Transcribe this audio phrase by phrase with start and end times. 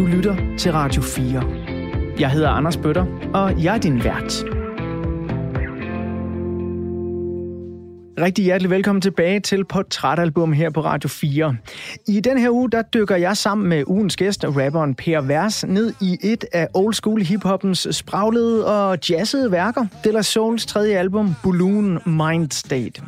[0.00, 1.42] Du lytter til Radio 4.
[2.20, 4.59] Jeg hedder Anders Bøtter, og jeg er din vært.
[8.20, 11.56] Rigtig hjertelig velkommen tilbage til Portrætalbum her på Radio 4.
[12.08, 15.92] I den her uge, der dykker jeg sammen med ugens gæst, rapperen Per Vers, ned
[16.00, 21.34] i et af old school hiphoppens spraglede og jazzede værker, De La Souls tredje album,
[21.42, 23.02] Balloon Mind State.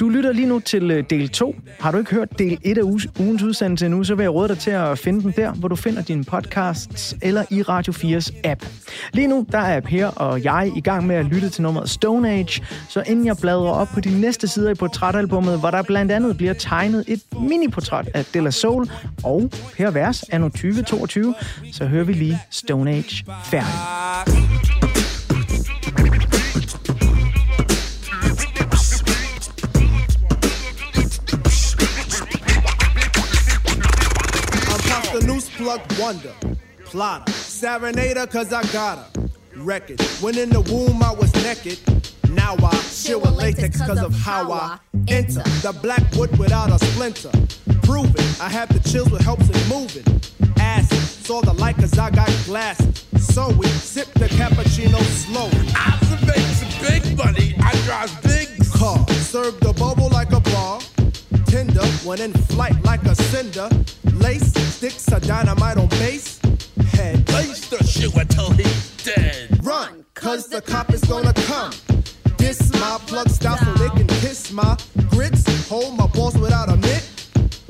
[0.00, 1.54] Du lytter lige nu til øh, del 2.
[1.80, 4.58] Har du ikke hørt del 1 af ugens udsendelse endnu, så vil jeg råde dig
[4.58, 8.66] til at finde den der, hvor du finder dine podcasts eller i Radio 4's app.
[9.12, 12.30] Lige nu, der er Per og jeg i gang med at lytte til nummeret Stone
[12.30, 16.12] Age, så inden jeg bladrer op på de næste sider i portrætalbummet, hvor der blandt
[16.12, 18.90] andet bliver tegnet et miniportræt af De La Soul
[19.24, 21.34] og Per Vers anno 2022,
[21.72, 23.72] så hører vi lige Stone Age færdig.
[35.14, 36.34] I'm the plug wonder,
[36.90, 39.22] plotter, serenader cause I got her.
[39.56, 42.01] Record, when in the womb I was naked.
[42.34, 46.78] Now I chill with latex cause of how I enter the black wood without a
[46.84, 47.30] splinter.
[47.82, 50.04] Prove it, I have the chills with helps in moving.
[50.58, 52.78] Acid, saw the light cause I got glass.
[53.18, 55.46] So we sip the cappuccino slow.
[55.76, 60.80] Observation, big money, I drive big Car, serve the bubble like a bar.
[61.46, 63.68] Tinder, went in flight like a cinder.
[64.14, 66.40] Lace, sticks, a dynamite on base.
[66.92, 69.64] Head, Place the shoe until he's dead.
[69.64, 71.72] run, cause the cop is gonna come.
[72.52, 74.76] Diss my plug stop so they can kiss my
[75.08, 75.42] grits.
[75.70, 77.02] Hold my balls without a mitt.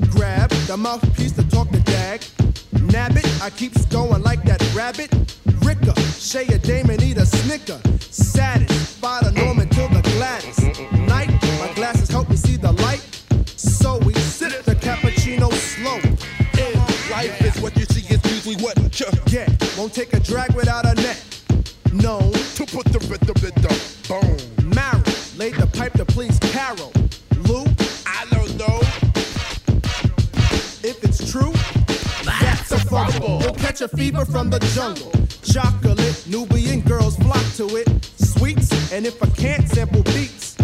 [0.09, 2.21] Grab the mouthpiece to talk the dag.
[2.91, 5.09] Nab it, I keeps going like that rabbit.
[5.61, 7.79] Ricker, Shay a dame and eat a snicker.
[8.01, 10.59] Satisfy the Norman till the Gladys.
[11.07, 11.31] Night,
[11.61, 13.05] my glasses help me see the light.
[13.55, 15.99] So we sip the cappuccino slow.
[16.59, 16.77] In
[17.09, 19.47] life is what you see is usually what you Get,
[19.77, 21.23] won't take a drag without a net.
[21.93, 23.62] Known to put the rhythm in
[33.73, 35.11] catch a fever from the jungle.
[35.41, 37.87] Chocolate, Nubian girls flock to it.
[38.17, 40.55] Sweets, and if I can't sample beats,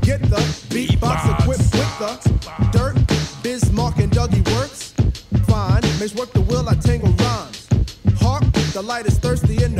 [0.00, 0.42] get the
[0.74, 2.96] beatbox equipped with the dirt.
[3.44, 4.94] Bismarck and Dougie works.
[5.46, 7.68] Fine, makes work the will, I tangle rhymes.
[8.18, 9.75] Hark, the light is thirsty in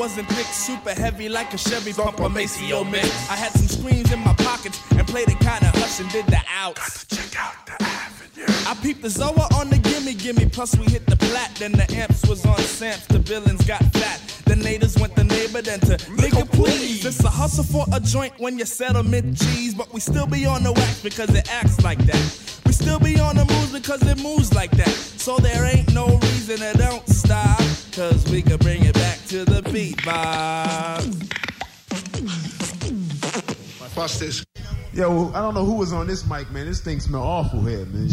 [0.00, 3.06] wasn't thick, super heavy like a Chevy pump or Maceo mix.
[3.28, 6.40] I had some screens in my pockets and played it kinda hush and did the
[6.48, 7.04] outs.
[7.04, 8.46] Check out the avenue.
[8.66, 11.54] I peeped the Zoa on the gimme gimme, plus we hit the plat.
[11.56, 14.20] Then the amps was on Samps, the villains got fat.
[14.46, 17.04] The natives went the neighbor, then to nigga please.
[17.04, 20.62] It's a hustle for a joint when you settlement cheese, but we still be on
[20.62, 22.24] the wax because it acts like that.
[22.64, 24.96] We still be on the moves because it moves like that.
[25.26, 27.60] So there ain't no reason to don't stop,
[27.92, 31.06] cause we can bring it back to the beat box.
[33.96, 34.44] Watch this.
[34.98, 36.64] Yo, I don't know who was on this mic, man.
[36.66, 38.08] This thing smell awful here, man.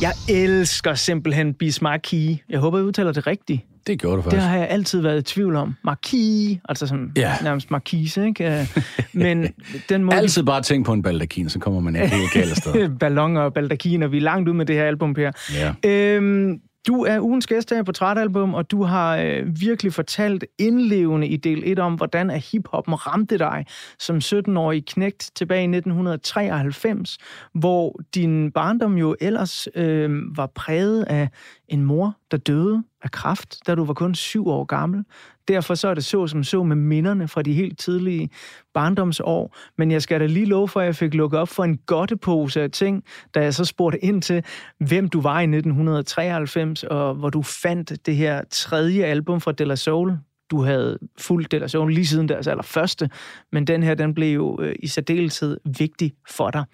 [0.00, 2.36] Jeg elsker simpelthen Bismarcky.
[2.48, 3.60] Jeg håber, jeg udtaler det rigtigt.
[3.86, 4.46] Det gjorde du Det faktisk.
[4.46, 5.74] har jeg altid været i tvivl om.
[5.84, 7.34] Marquis, altså sådan Ja.
[7.42, 8.60] nærmest marquise, ikke?
[8.60, 8.76] Øh,
[9.12, 9.46] Men
[9.88, 12.88] den måde, Altid bare tænk på en baldakin, så kommer man ikke helt galt afsted.
[13.00, 14.06] ballonger og baldakiner.
[14.08, 15.30] Vi er langt ud med det her album, Per.
[15.54, 15.90] Ja.
[15.90, 21.26] Øhm, du er ugens gæst her på Portrætalbum, og du har øh, virkelig fortalt indlevende
[21.26, 23.66] i del 1 om, hvordan at hiphoppen ramte dig
[23.98, 27.18] som 17-årig knægt tilbage i 1993,
[27.54, 31.28] hvor din barndom jo ellers øh, var præget af
[31.68, 35.04] en mor, der døde af kræft, da du var kun syv år gammel.
[35.50, 38.30] Derfor så er det så som så med minderne fra de helt tidlige
[38.74, 39.56] barndomsår.
[39.78, 42.62] Men jeg skal da lige love for, at jeg fik lukket op for en godtepose
[42.62, 44.44] af ting, da jeg så spurgte ind til,
[44.78, 49.64] hvem du var i 1993, og hvor du fandt det her tredje album fra De
[49.64, 50.18] La Soul.
[50.50, 53.10] Du havde fulgt De La Soul lige siden deres allerførste,
[53.52, 56.64] men den her, den blev jo øh, i særdeleshed vigtig for dig.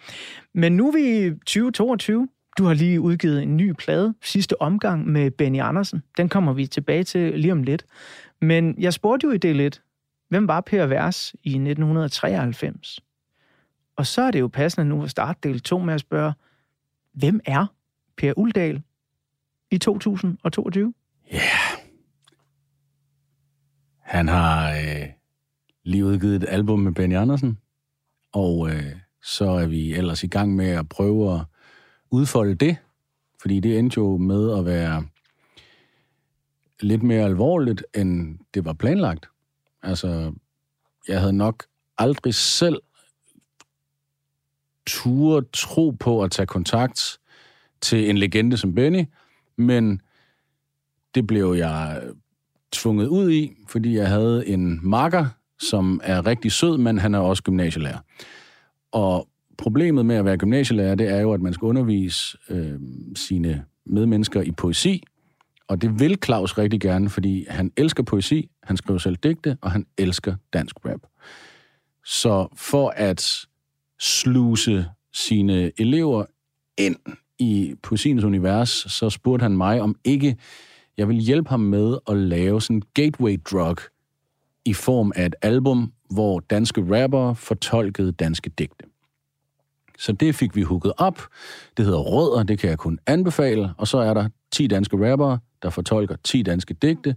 [0.55, 2.29] Men nu er vi i 2022.
[2.59, 6.03] Du har lige udgivet en ny plade, sidste omgang med Benny Andersen.
[6.17, 7.85] Den kommer vi tilbage til lige om lidt.
[8.41, 9.83] Men jeg spurgte jo i del 1,
[10.29, 13.01] hvem var Per Vers i 1993?
[13.97, 16.33] Og så er det jo passende nu at starte del 2 med at spørge,
[17.13, 17.67] hvem er
[18.17, 18.83] Per Uldal
[19.71, 20.95] i 2022?
[21.33, 21.41] Ja.
[24.01, 25.09] Han har øh,
[25.85, 27.59] lige udgivet et album med Benny Andersen,
[28.33, 31.41] og øh, så er vi ellers i gang med at prøve at
[32.11, 32.77] udfolde det,
[33.41, 35.07] Fordi det endte jo med at være
[36.81, 39.29] lidt mere alvorligt, end det var planlagt.
[39.83, 40.33] Altså,
[41.09, 41.65] jeg havde nok
[41.99, 42.83] aldrig selv
[44.87, 47.19] turde tro på at tage kontakt
[47.81, 49.05] til en legende som Benny,
[49.57, 50.01] men
[51.15, 52.03] det blev jeg
[52.73, 55.27] tvunget ud i, fordi jeg havde en makker,
[55.59, 57.99] som er rigtig sød, men han er også gymnasielærer.
[58.93, 59.29] Og
[59.59, 62.81] problemet med at være gymnasielærer, det er jo, at man skal undervise øh,
[63.15, 65.03] sine medmennesker i poesi,
[65.69, 69.71] og det vil Claus rigtig gerne, fordi han elsker poesi, han skriver selv digte, og
[69.71, 71.01] han elsker dansk rap.
[72.05, 73.47] Så for at
[74.01, 76.25] sluse sine elever
[76.79, 76.97] ind
[77.39, 80.37] i poesiens univers, så spurgte han mig, om ikke
[80.97, 83.77] jeg vil hjælpe ham med at lave sådan en gateway drug
[84.65, 88.85] i form af et album, hvor danske rapper fortolkede danske digte.
[89.99, 91.23] Så det fik vi hooket op.
[91.77, 93.75] Det hedder Rødder, det kan jeg kun anbefale.
[93.79, 97.17] Og så er der 10 danske rappere, der fortolker 10 danske digte.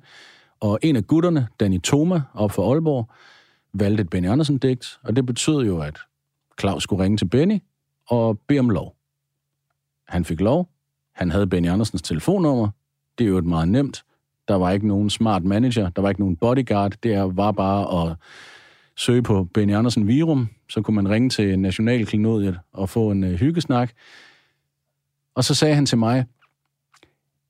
[0.59, 3.09] Og en af gutterne, Danny Thoma, op for Aalborg,
[3.73, 5.99] valgte et Benny Andersen-digt, og det betød jo, at
[6.59, 7.59] Claus skulle ringe til Benny
[8.07, 8.95] og bede om lov.
[10.07, 10.69] Han fik lov.
[11.15, 12.69] Han havde Benny Andersens telefonnummer.
[13.17, 14.03] Det er jo et meget nemt.
[14.47, 16.93] Der var ikke nogen smart manager, der var ikke nogen bodyguard.
[17.03, 18.15] Det var bare at
[18.95, 23.39] søge på Benny Andersen Virum, så kunne man ringe til Nationalklinodiet og få en øh,
[23.39, 23.91] hyggesnak.
[25.35, 26.25] Og så sagde han til mig,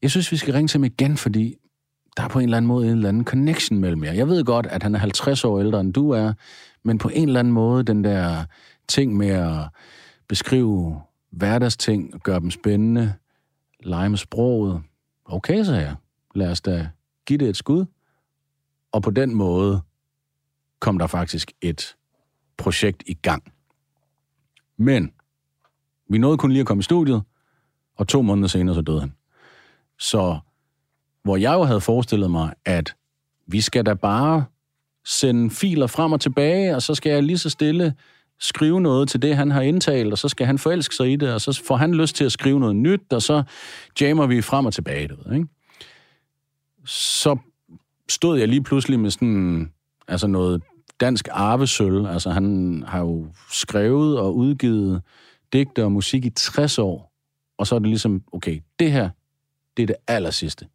[0.02, 1.56] jeg synes, vi skal ringe til ham igen, fordi
[2.18, 4.12] der er på en eller anden måde en eller anden connection mellem jer.
[4.12, 6.34] Jeg ved godt, at han er 50 år ældre, end du er,
[6.84, 8.46] men på en eller anden måde, den der
[8.88, 9.68] ting med at
[10.28, 11.02] beskrive
[11.32, 13.14] hverdagsting, og gøre dem spændende,
[13.84, 14.82] lege med sproget.
[15.26, 15.96] Okay, så jeg.
[16.36, 16.90] Lad os da
[17.26, 17.86] give det et skud.
[18.92, 19.82] Og på den måde
[20.80, 21.96] kom der faktisk et
[22.60, 23.44] projekt i gang.
[24.78, 25.12] Men
[26.10, 27.22] vi nåede kun lige at komme i studiet,
[27.98, 29.14] og to måneder senere så døde han.
[30.00, 30.40] Så
[31.24, 32.96] hvor jeg jo havde forestillet mig, at
[33.48, 34.46] vi skal da bare
[35.06, 37.94] sende filer frem og tilbage, og så skal jeg lige så stille
[38.40, 41.34] skrive noget til det, han har indtalt, og så skal han forelske sig i det,
[41.34, 43.44] og så får han lyst til at skrive noget nyt, og så
[44.02, 45.48] jammer vi frem og tilbage, du ikke?
[46.86, 47.38] Så
[48.10, 49.74] stod jeg lige pludselig med sådan,
[50.08, 50.62] altså noget
[51.00, 52.06] dansk arvesøl.
[52.06, 55.02] Altså han har jo skrevet og udgivet
[55.54, 57.14] digte og musik i 60 år,
[57.58, 59.10] og så er det ligesom, okay, det her,
[59.78, 60.68] det er det aller sidste.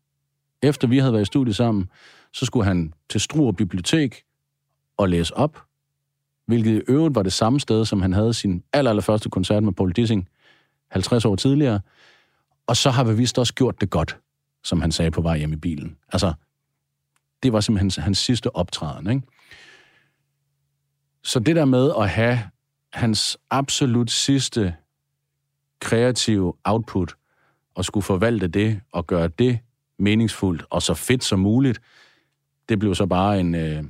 [0.62, 1.90] Efter vi havde været i studiet sammen,
[2.32, 4.24] så skulle han til Struer Bibliotek
[4.96, 5.62] og læse op,
[6.46, 9.62] hvilket i øvrigt var det samme sted, som han havde sin aller, aller første koncert
[9.62, 10.28] med Paul Dissing
[10.90, 11.80] 50 år tidligere.
[12.66, 14.18] Og så har vi vist også gjort det godt,
[14.64, 15.96] som han sagde på vej hjem i bilen.
[16.12, 16.32] Altså,
[17.42, 19.22] det var simpelthen hans, hans sidste optræden, ikke?
[21.24, 22.38] Så det der med at have
[22.92, 24.74] hans absolut sidste
[25.80, 27.14] kreative output,
[27.74, 29.58] og skulle forvalte det og gøre det
[29.98, 31.80] meningsfuldt og så fedt som muligt,
[32.68, 33.84] det blev så bare en, øh,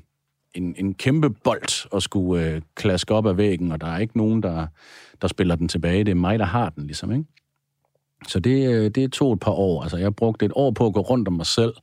[0.55, 4.17] en, en kæmpe bold at skulle øh, klaske op af væggen, og der er ikke
[4.17, 4.67] nogen, der,
[5.23, 6.05] der spiller den tilbage.
[6.05, 7.25] Det er mig, der har den, ligesom, ikke?
[8.29, 9.83] Så det, øh, det tog et par år.
[9.83, 11.75] Altså, jeg brugte et år på at gå rundt om mig selv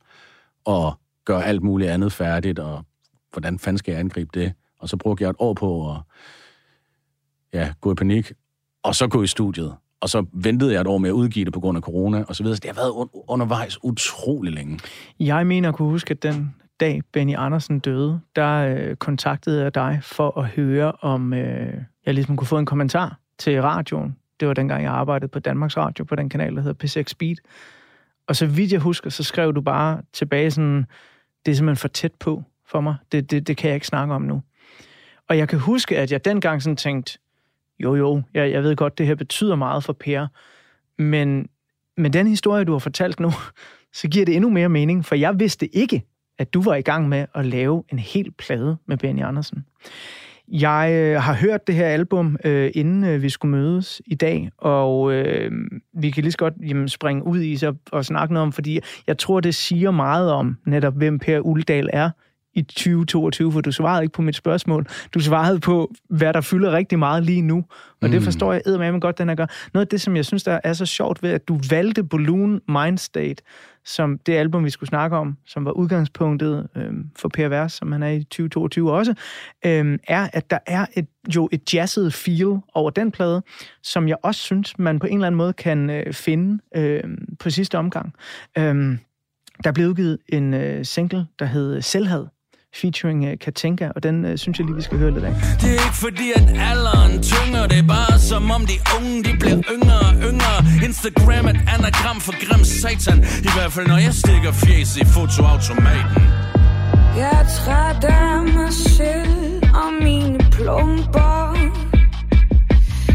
[0.64, 2.84] og gøre alt muligt andet færdigt, og
[3.32, 4.52] hvordan fanden skal jeg angribe det?
[4.82, 5.96] Og så brugte jeg et år på at
[7.52, 8.32] ja, gå i panik,
[8.82, 9.74] og så gå i studiet.
[10.00, 12.36] Og så ventede jeg et år med at udgive det på grund af corona, og
[12.36, 12.56] så videre.
[12.56, 14.80] Så det har været undervejs utrolig længe.
[15.20, 19.74] Jeg mener at kunne huske, at den dag Benny Andersen døde, der øh, kontaktede jeg
[19.74, 21.74] dig for at høre, om øh,
[22.06, 24.16] jeg ligesom kunne få en kommentar til radioen.
[24.40, 27.36] Det var dengang, jeg arbejdede på Danmarks Radio, på den kanal, der hedder P6 Speed.
[28.26, 30.86] Og så vidt jeg husker, så skrev du bare tilbage sådan,
[31.46, 32.96] det er simpelthen for tæt på for mig.
[33.12, 34.42] Det, det, det kan jeg ikke snakke om nu.
[35.28, 37.18] Og jeg kan huske, at jeg dengang sådan tænkte,
[37.78, 40.26] jo jo, jeg, jeg ved godt, det her betyder meget for Per,
[40.98, 41.48] men
[41.96, 43.32] med den historie, du har fortalt nu,
[43.98, 46.02] så giver det endnu mere mening, for jeg vidste ikke,
[46.38, 49.64] at du var i gang med at lave en hel plade med Benny Andersen.
[50.48, 54.50] Jeg øh, har hørt det her album, øh, inden øh, vi skulle mødes i dag,
[54.58, 55.52] og øh,
[55.92, 58.80] vi kan lige så godt jamen, springe ud i så og snakke noget om, fordi
[59.06, 62.10] jeg tror, det siger meget om netop, hvem Per Uldal er
[62.54, 64.86] i 2022, for du svarede ikke på mit spørgsmål.
[65.14, 67.56] Du svarede på, hvad der fylder rigtig meget lige nu.
[68.00, 68.10] Og mm.
[68.10, 69.46] det forstår jeg eddermame godt, den her gør.
[69.74, 72.60] Noget af det, som jeg synes, der er så sjovt ved, at du valgte Balloon
[72.68, 73.42] Mindstate,
[73.84, 77.92] som det album, vi skulle snakke om, som var udgangspunktet øhm, for Per Vers, som
[77.92, 79.14] han er i 2022 også,
[79.66, 83.42] øhm, er, at der er et, jo et jazzet feel over den plade,
[83.82, 87.04] som jeg også synes, man på en eller anden måde kan øh, finde øh,
[87.38, 88.14] på sidste omgang.
[88.58, 88.98] Øhm,
[89.64, 92.26] der blev udgivet en øh, single, der hed Selvhed,
[92.80, 95.34] featuring uh, Katinka, og den uh, synes jeg lige, vi skal høre lidt af.
[95.60, 99.32] Det er ikke fordi, at alderen tynger, det er bare som om de unge, de
[99.40, 100.56] bliver yngre og yngre.
[100.84, 106.22] Instagram et anagram for grim satan, i hvert fald når jeg stikker fjes i fotoautomaten.
[107.16, 111.56] Jeg er træt af mig selv og mine plumper.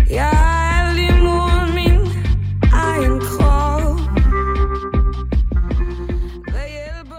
[0.10, 0.47] Jeg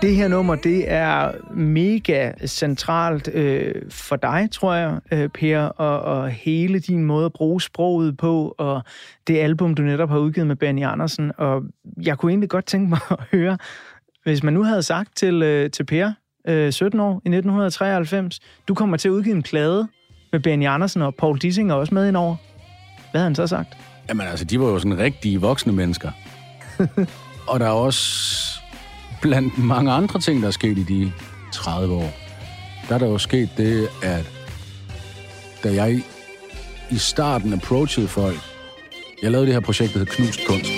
[0.02, 6.00] Det her nummer, det er mega centralt øh, for dig, tror jeg, øh, Per, og,
[6.00, 8.82] og hele din måde at bruge sproget på, og
[9.26, 11.32] det album, du netop har udgivet med Benny Andersen.
[11.38, 11.62] Og
[12.02, 13.58] jeg kunne egentlig godt tænke mig at høre,
[14.24, 16.12] hvis man nu havde sagt til, øh, til Per,
[16.48, 19.88] øh, 17 år, i 1993, du kommer til at udgive en plade
[20.32, 22.36] med Benny Andersen, og Paul Dissing er også med indover.
[23.10, 23.76] Hvad havde han så sagt?
[24.08, 26.10] Jamen altså, de var jo sådan rigtige voksne mennesker.
[27.50, 28.57] og der er også
[29.22, 31.12] blandt mange andre ting, der er sket i de
[31.52, 32.14] 30 år.
[32.88, 34.30] Der er der jo sket det, at
[35.64, 36.02] da jeg
[36.90, 38.38] i starten approachede folk,
[39.22, 40.70] jeg lavede det her projekt, der hed Knust Kunst.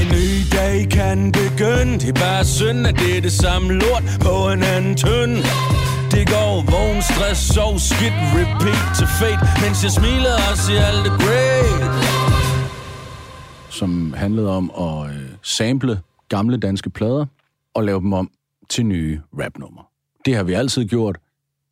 [0.00, 4.02] En ny dag kan begynde Det er bare synd, at det er det samme lort
[4.20, 5.36] På en anden tønd
[6.10, 11.06] Det går vågen, stress, sov, skidt Repeat til fate Mens jeg smiler og siger alt
[11.06, 12.22] er great
[13.72, 17.26] som handlede om at øh, sample gamle danske plader
[17.74, 18.30] og lave dem om
[18.68, 19.84] til nye rapnumre.
[20.24, 21.18] Det har vi altid gjort,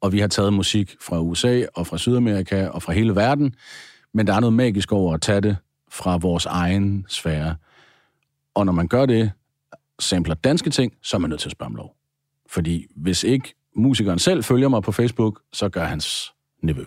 [0.00, 3.54] og vi har taget musik fra USA og fra Sydamerika og fra hele verden,
[4.14, 5.56] men der er noget magisk over at tage det
[5.90, 7.56] fra vores egen sfære.
[8.54, 9.32] Og når man gør det,
[9.98, 11.96] sampler danske ting, så er man nødt til at spørge om lov.
[12.48, 16.84] Fordi hvis ikke musikeren selv følger mig på Facebook, så gør hans nevø.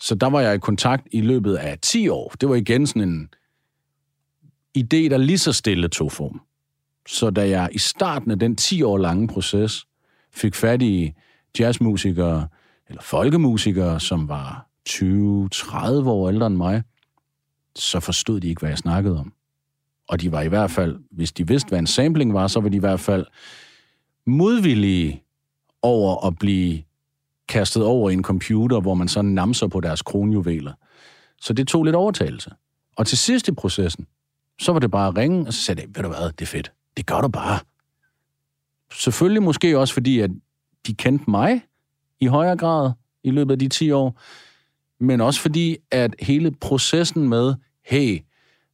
[0.00, 2.32] Så der var jeg i kontakt i løbet af 10 år.
[2.40, 3.28] Det var igen sådan en
[4.78, 6.40] idé, der lige så stille tog form.
[7.08, 9.86] Så da jeg i starten af den 10 år lange proces
[10.32, 11.12] fik fat i
[11.58, 12.48] jazzmusikere
[12.88, 15.04] eller folkemusikere, som var 20-30
[16.08, 16.82] år ældre end mig,
[17.76, 19.32] så forstod de ikke, hvad jeg snakkede om.
[20.08, 22.68] Og de var i hvert fald, hvis de vidste, hvad en sampling var, så var
[22.68, 23.26] de i hvert fald
[24.26, 25.22] modvillige
[25.82, 26.82] over at blive
[27.48, 30.72] kastet over i en computer, hvor man så namser på deres kronjuveler.
[31.40, 32.50] Så det tog lidt overtagelse.
[32.96, 34.06] Og til sidst i processen,
[34.60, 36.46] så var det bare at ringe, og så sagde jeg, ved du hvad, det er
[36.46, 36.72] fedt.
[36.96, 37.58] Det gør du bare.
[38.92, 40.30] Selvfølgelig måske også fordi, at
[40.86, 41.62] de kendte mig
[42.20, 42.92] i højere grad
[43.24, 44.20] i løbet af de 10 år,
[45.04, 47.54] men også fordi, at hele processen med,
[47.86, 48.20] hey,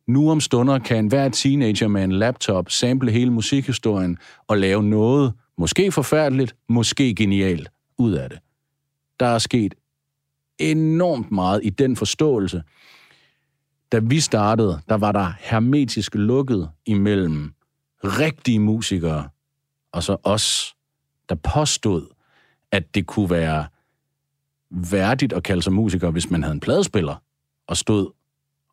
[0.06, 4.18] nu om stunder kan enhver teenager med en laptop sample hele musikhistorien
[4.49, 7.68] og lave noget, måske forfærdeligt, måske genialt,
[7.99, 8.38] ud af det.
[9.20, 9.75] Der er sket
[10.58, 12.62] enormt meget i den forståelse.
[13.92, 17.52] Da vi startede, der var der hermetisk lukket imellem
[18.06, 19.28] rigtige musikere
[19.92, 20.76] og så os,
[21.28, 22.06] der påstod,
[22.70, 23.66] at det kunne være
[24.70, 27.16] værdigt at kalde sig musiker, hvis man havde en pladespiller
[27.66, 28.12] og stod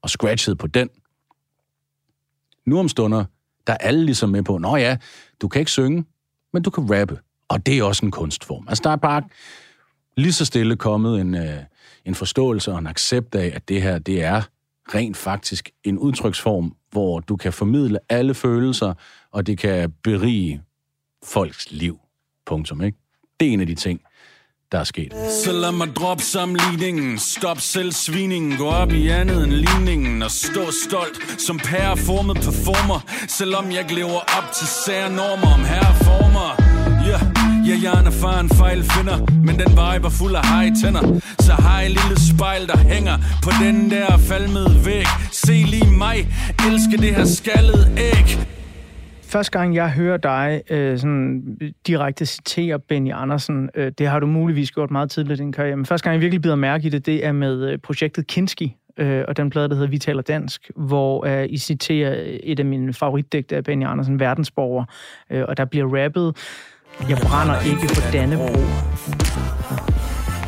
[0.02, 0.90] og scratchede på den.
[2.66, 3.26] Nu om stunder,
[3.68, 4.98] der er alle ligesom med på, nå ja,
[5.42, 6.06] du kan ikke synge,
[6.54, 7.20] men du kan rappe.
[7.48, 8.68] Og det er også en kunstform.
[8.68, 9.24] Altså, der er bare
[10.18, 11.64] lige så stille kommet en, øh,
[12.06, 14.42] en forståelse og en accept af, at det her, det er
[14.96, 18.94] rent faktisk en udtryksform, hvor du kan formidle alle følelser,
[19.32, 20.62] og det kan berige
[21.24, 22.00] folks liv.
[22.46, 22.98] Punktum, ikke?
[23.40, 24.02] Det er en af de ting,
[24.72, 25.14] der er sket.
[25.44, 30.72] Så lad mig droppe sammenligningen Stop selvsvigningen Gå op i andet end ligningen Og stå
[30.86, 36.53] stolt som pæreformet performer Selvom jeg ikke lever op til sære normer Om herreformer
[37.68, 39.18] Ja, jeg er en erfaren fejlfinder
[39.48, 41.04] Men den vibe er fuld af high tænder.
[41.40, 43.16] Så har jeg lille spejl, der hænger
[43.46, 45.08] På den der falmede væg.
[45.32, 46.18] Se lige mig
[46.68, 48.28] Elsker det her skaldede æg.
[49.34, 54.28] Første gang, jeg hører dig øh, sådan, direkte citere Benny Andersen, øh, det har du
[54.28, 56.90] muligvis gjort meget tidligt i din karriere, men første gang, jeg virkelig bider mærke i
[56.90, 60.22] det, det er med øh, projektet Kinski, øh, og den plade, der hedder Vi taler
[60.22, 64.86] dansk, hvor øh, I citerer et af mine favoritdigte af Benny Andersen, Verdensborger,
[65.30, 66.36] øh, og der bliver rappet,
[67.10, 68.60] jeg brænder ikke for Dannebro.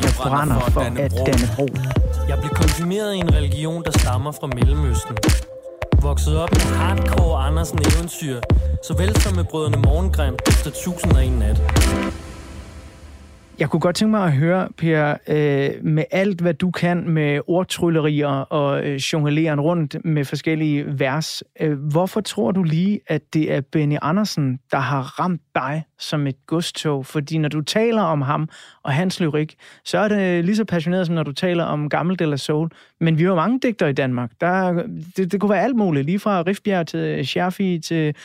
[0.04, 1.68] Jeg brænder for at Dannebro.
[2.28, 5.18] Jeg blev konfirmeret i en religion, der stammer fra Mellemøsten.
[6.02, 8.42] Vokset op med hardcore Andersen eventyr,
[8.84, 11.62] såvel som med brødrene Morgengrim efter 1001 nat.
[13.60, 17.40] Jeg kunne godt tænke mig at høre, Per, øh, med alt, hvad du kan med
[17.48, 23.54] ordtryllerier og øh, jongleren rundt med forskellige vers, øh, hvorfor tror du lige, at det
[23.54, 27.06] er Benny Andersen, der har ramt dig som et godstog?
[27.06, 28.50] Fordi når du taler om ham
[28.84, 32.20] og hans lyrik, så er det lige så passioneret, som når du taler om Gammel
[32.20, 32.70] de Soul.
[33.00, 34.32] Men vi har jo mange digtere i Danmark.
[34.42, 34.84] Der,
[35.18, 38.16] det, det kunne være alt muligt, lige fra Rifbjerg til Scherfi til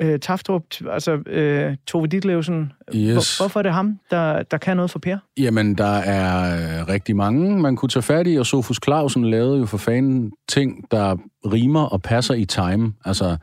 [0.00, 2.72] øh, Taftrup, altså øh, Tove Ditlevsen.
[2.94, 3.12] Yes.
[3.12, 5.18] Hvor, hvorfor er det ham, der, der kan noget for Per?
[5.36, 9.58] Jamen, der er øh, rigtig mange, man kunne tage fat i, og Sofus Clausen lavede
[9.58, 12.92] jo for fanden ting, der rimer og passer i time.
[13.04, 13.36] Altså,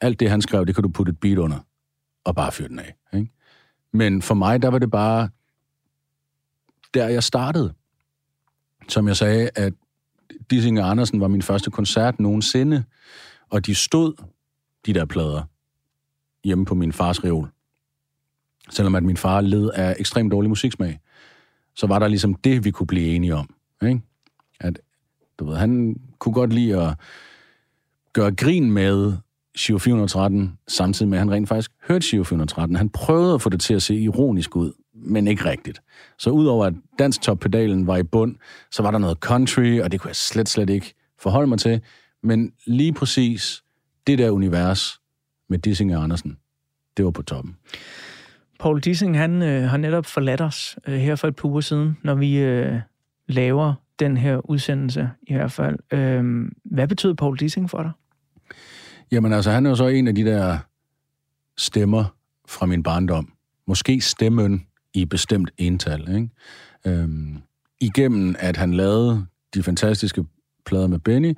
[0.00, 1.58] alt det, han skrev, det kan du putte et beat under,
[2.24, 2.94] og bare fyre den af.
[3.14, 3.30] Ikke?
[3.92, 5.28] Men for mig, der var det bare,
[6.94, 7.72] der jeg startede.
[8.88, 9.72] Som jeg sagde, at
[10.50, 12.84] Dissing og Andersen var min første koncert nogensinde,
[13.50, 14.14] og de stod,
[14.86, 15.42] de der plader,
[16.44, 17.48] hjemme på min fars reol.
[18.70, 21.00] Selvom at min far led af ekstremt dårlig musiksmag,
[21.74, 23.54] så var der ligesom det, vi kunne blive enige om.
[23.82, 24.00] Ikke?
[24.60, 24.80] At,
[25.38, 26.94] du ved, han kunne godt lide at
[28.12, 29.12] gøre grin med
[29.56, 32.76] Shio 413, samtidig med, at han rent faktisk hørte Shio 413.
[32.76, 34.72] Han prøvede at få det til at se ironisk ud,
[35.02, 35.82] men ikke rigtigt.
[36.18, 38.36] Så udover at dansk toppedalen var i bund,
[38.70, 41.80] så var der noget country, og det kunne jeg slet, slet ikke forholde mig til.
[42.22, 43.62] Men lige præcis
[44.06, 45.00] det der univers
[45.48, 46.38] med Dissing og Andersen,
[46.96, 47.56] det var på toppen.
[48.60, 51.98] Paul Dissing, han øh, har netop forladt os øh, her for et par uger siden,
[52.02, 52.80] når vi øh,
[53.28, 55.78] laver den her udsendelse i hvert fald.
[55.92, 57.92] Øh, hvad betød Paul Dissing for dig?
[59.12, 60.58] Jamen altså, han er jo så en af de der
[61.56, 62.04] stemmer
[62.48, 63.32] fra min barndom.
[63.66, 66.28] Måske stemmen i bestemt ental, ikke?
[66.86, 67.36] Øhm,
[67.80, 70.24] igennem, at han lavede de fantastiske
[70.66, 71.34] plader med Benny,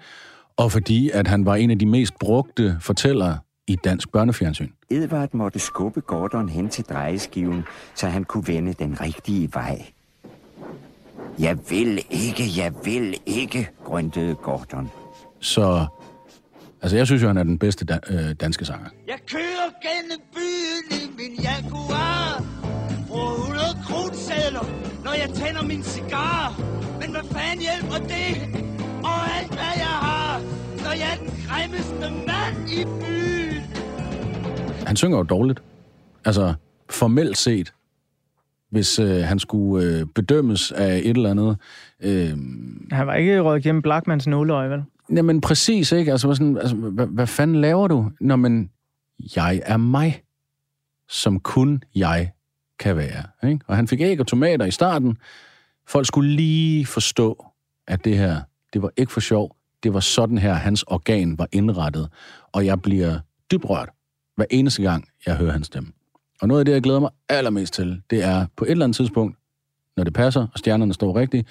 [0.57, 4.71] og fordi, at han var en af de mest brugte fortællere i dansk børnefjernsyn.
[4.91, 9.87] Edvard måtte skubbe Gordon hen til drejeskiven, så han kunne vende den rigtige vej.
[11.39, 14.91] Jeg vil ikke, jeg vil ikke, grøntede Gordon.
[15.41, 15.87] Så
[16.83, 18.89] altså, jeg synes jo, han er den bedste da- øh, danske sanger.
[19.07, 22.43] Jeg kører gennem byen i min Jaguar
[23.15, 24.65] 100 kronsedler,
[25.05, 26.61] når jeg tænder min cigar
[27.01, 28.29] Men hvad fanden hjælper det?
[29.11, 30.41] Og alt hvad jeg har
[30.85, 33.63] Når jeg er den grimmeste mand i byen
[34.87, 35.63] Han synger jo dårligt.
[36.25, 36.55] Altså,
[36.91, 37.73] formelt set,
[38.71, 41.57] hvis øh, han skulle øh, bedømmes af et eller andet.
[42.01, 42.29] Øh,
[42.93, 44.83] Han var ikke røget gennem Blackmans nåleøje, vel?
[45.17, 46.13] jamen præcis, ikke?
[46.13, 48.11] Altså, sådan, altså hvad, hvad fanden laver du?
[48.21, 48.71] Nå, men
[49.37, 50.23] jeg er mig,
[51.09, 52.31] som kun jeg
[52.79, 53.49] kan være.
[53.51, 53.65] Ikke?
[53.67, 55.17] Og han fik æg og tomater i starten.
[55.87, 57.47] Folk skulle lige forstå,
[57.87, 58.41] at det her,
[58.73, 59.57] det var ikke for sjov.
[59.83, 62.09] Det var sådan her, hans organ var indrettet.
[62.53, 63.19] Og jeg bliver
[63.51, 63.89] dybt rørt
[64.37, 65.93] hver eneste gang, jeg hører hans stemme.
[66.41, 68.97] Og noget af det, jeg glæder mig allermest til, det er på et eller andet
[68.97, 69.37] tidspunkt,
[69.97, 71.49] når det passer, og stjernerne står rigtigt,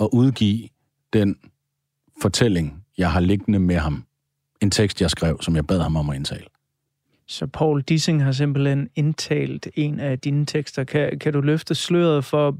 [0.00, 0.68] at udgive
[1.12, 1.36] den
[2.22, 4.04] fortælling, jeg har liggende med ham.
[4.60, 6.46] En tekst, jeg skrev, som jeg bad ham om at indtale.
[7.26, 10.84] Så Paul Dissing har simpelthen indtalt en af dine tekster.
[10.84, 12.58] Kan, kan du løfte sløret for,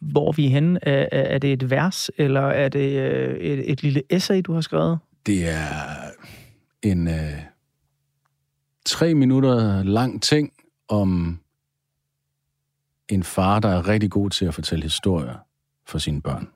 [0.00, 0.88] hvor vi er henne?
[0.88, 4.60] Er, er det et vers, eller er det øh, et, et lille essay, du har
[4.60, 4.98] skrevet?
[5.26, 5.70] Det er
[6.82, 7.42] en øh,
[8.86, 10.52] tre minutter lang ting
[10.88, 11.40] om
[13.08, 15.34] en far, der er rigtig god til at fortælle historier
[15.86, 16.48] for sine børn.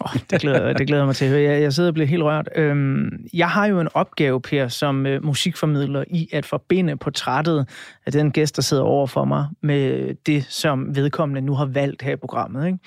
[0.00, 1.42] Oh, det, glæder, det glæder mig til at høre.
[1.42, 2.48] Jeg, jeg sidder og bliver helt rørt.
[2.56, 7.68] Øhm, jeg har jo en opgave, Per, som øh, musikformidler i at forbinde portrættet
[8.06, 12.02] af den gæst, der sidder over for mig, med det, som vedkommende nu har valgt
[12.02, 12.66] her i programmet.
[12.66, 12.78] Ikke?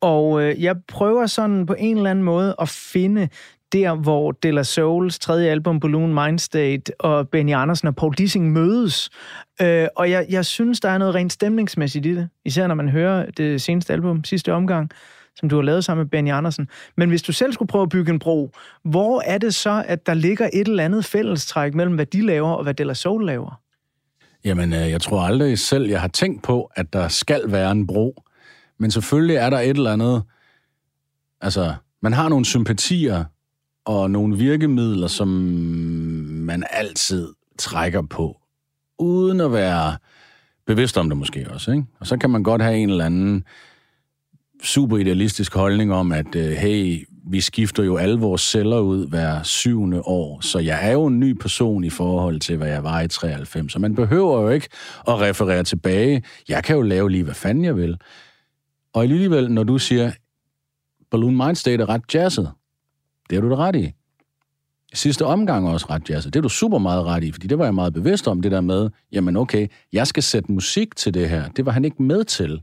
[0.00, 3.28] Og øh, jeg prøver sådan på en eller anden måde at finde
[3.72, 8.52] der, hvor De La Souls tredje album, Balloon Mindstate, og Benny Andersen og Paul Dissing
[8.52, 9.10] mødes.
[9.62, 12.28] Øh, og jeg, jeg synes, der er noget rent stemningsmæssigt i det.
[12.44, 14.90] Især når man hører det seneste album, sidste omgang,
[15.36, 16.68] som du har lavet sammen med Benny Andersen.
[16.96, 18.50] Men hvis du selv skulle prøve at bygge en bro,
[18.84, 22.50] hvor er det så, at der ligger et eller andet fællestræk mellem, hvad de laver
[22.50, 23.60] og hvad De La Soul laver?
[24.44, 27.86] Jamen, øh, jeg tror aldrig selv, jeg har tænkt på, at der skal være en
[27.86, 28.22] bro.
[28.78, 30.22] Men selvfølgelig er der et eller andet...
[31.40, 33.24] Altså, man har nogle sympatier
[33.84, 35.28] og nogle virkemidler, som
[36.28, 38.40] man altid trækker på,
[38.98, 39.96] uden at være
[40.66, 41.70] bevidst om det måske også.
[41.72, 41.84] Ikke?
[42.00, 43.44] Og så kan man godt have en eller anden
[44.62, 49.42] super idealistisk holdning om, at øh, hey, vi skifter jo alle vores celler ud hver
[49.42, 53.00] syvende år, så jeg er jo en ny person i forhold til, hvad jeg var
[53.00, 53.72] i 93.
[53.72, 54.68] Så man behøver jo ikke
[55.08, 56.22] at referere tilbage.
[56.48, 57.96] Jeg kan jo lave lige, hvad fanden jeg vil.
[58.92, 60.12] Og alligevel, når du siger,
[61.10, 62.50] Balloon Mindstate er ret jazzet,
[63.30, 63.92] det har du da ret i.
[64.94, 66.34] sidste omgang også ret jazzet.
[66.34, 68.52] Det er du super meget ret i, fordi det var jeg meget bevidst om, det
[68.52, 71.48] der med, jamen okay, jeg skal sætte musik til det her.
[71.48, 72.60] Det var han ikke med til.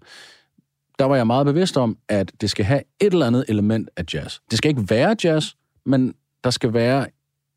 [1.00, 4.04] Der var jeg meget bevidst om, at det skal have et eller andet element af
[4.14, 4.40] jazz.
[4.52, 5.48] Det skal ikke være jazz,
[5.86, 7.08] men der skal være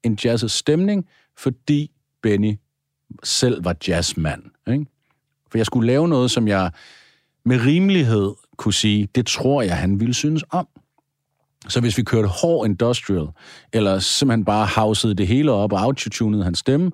[0.03, 1.91] en jazzet stemning, fordi
[2.23, 2.59] Benny
[3.23, 4.43] selv var jazzmand.
[4.69, 4.87] Ikke?
[5.51, 6.71] For jeg skulle lave noget, som jeg
[7.45, 10.69] med rimelighed kunne sige, det tror jeg, han ville synes om.
[11.69, 13.27] Så hvis vi kørte hård industrial,
[13.73, 16.91] eller simpelthen bare housede det hele op og autotunede hans stemme,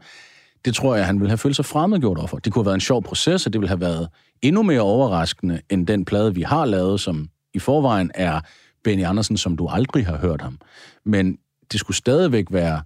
[0.65, 2.39] det tror jeg, han ville have følt sig fremmedgjort overfor.
[2.39, 4.09] Det kunne have været en sjov proces, og det ville have været
[4.43, 8.41] endnu mere overraskende end den plade, vi har lavet, som i forvejen er
[8.85, 10.59] Benny Andersen, som du aldrig har hørt ham.
[11.05, 11.39] Men
[11.73, 12.83] det skulle stadigvæk være,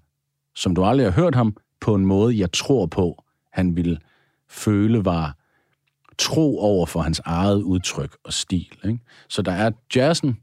[0.54, 3.98] som du aldrig har hørt ham, på en måde, jeg tror på, han ville
[4.48, 5.36] føle var
[6.18, 8.78] tro over for hans eget udtryk og stil.
[8.84, 8.98] Ikke?
[9.28, 10.38] Så der er jazzen,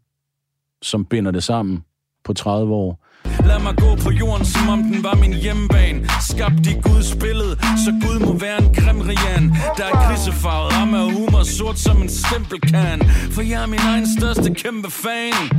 [0.82, 1.84] som binder det sammen
[2.24, 3.06] på 30 år.
[3.48, 6.08] Lad mig gå på jorden, som om den var min hjemmebane.
[6.30, 11.12] Skabt i Guds billede, så Gud må være en kremrian Der er krisefarvet, ramme og
[11.12, 13.00] humor, sort som en stempelkan.
[13.32, 15.50] For jeg er min egen største kæmpe fan.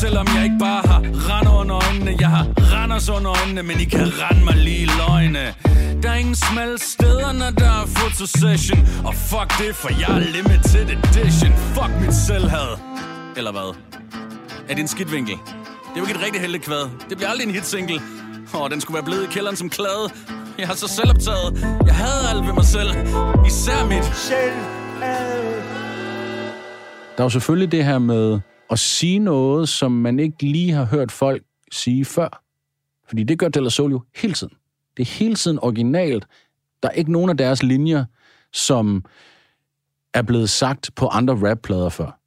[0.00, 3.84] Selvom jeg ikke bare har render under øjnene Jeg har Randers under øjnene Men I
[3.84, 5.54] kan rende mig lige i løgne.
[6.02, 10.24] Der er ingen smalle steder, når der er fotosession Og fuck det, for jeg er
[10.36, 11.52] limited edition.
[11.74, 12.70] Fuck mit selvhad.
[13.36, 13.74] Eller hvad?
[14.68, 15.36] Er det en skidt vinkel?
[15.90, 17.08] Det er jo ikke et rigtig heldigt kvad.
[17.08, 18.00] Det bliver aldrig en hitsingle.
[18.54, 20.06] Åh, den skulle være blevet i kælderen som klade.
[20.58, 21.60] Jeg har så selvoptaget.
[21.86, 22.90] Jeg havde alt ved mig selv.
[23.46, 24.58] Især mit selv.
[27.16, 30.84] Der er jo selvfølgelig det her med at sige noget, som man ikke lige har
[30.84, 32.42] hørt folk sige før.
[33.08, 34.52] Fordi det gør De La Soul jo hele tiden.
[34.96, 36.26] Det er hele tiden originalt.
[36.82, 38.04] Der er ikke nogen af deres linjer,
[38.52, 39.04] som
[40.14, 42.18] er blevet sagt på andre rapplader før.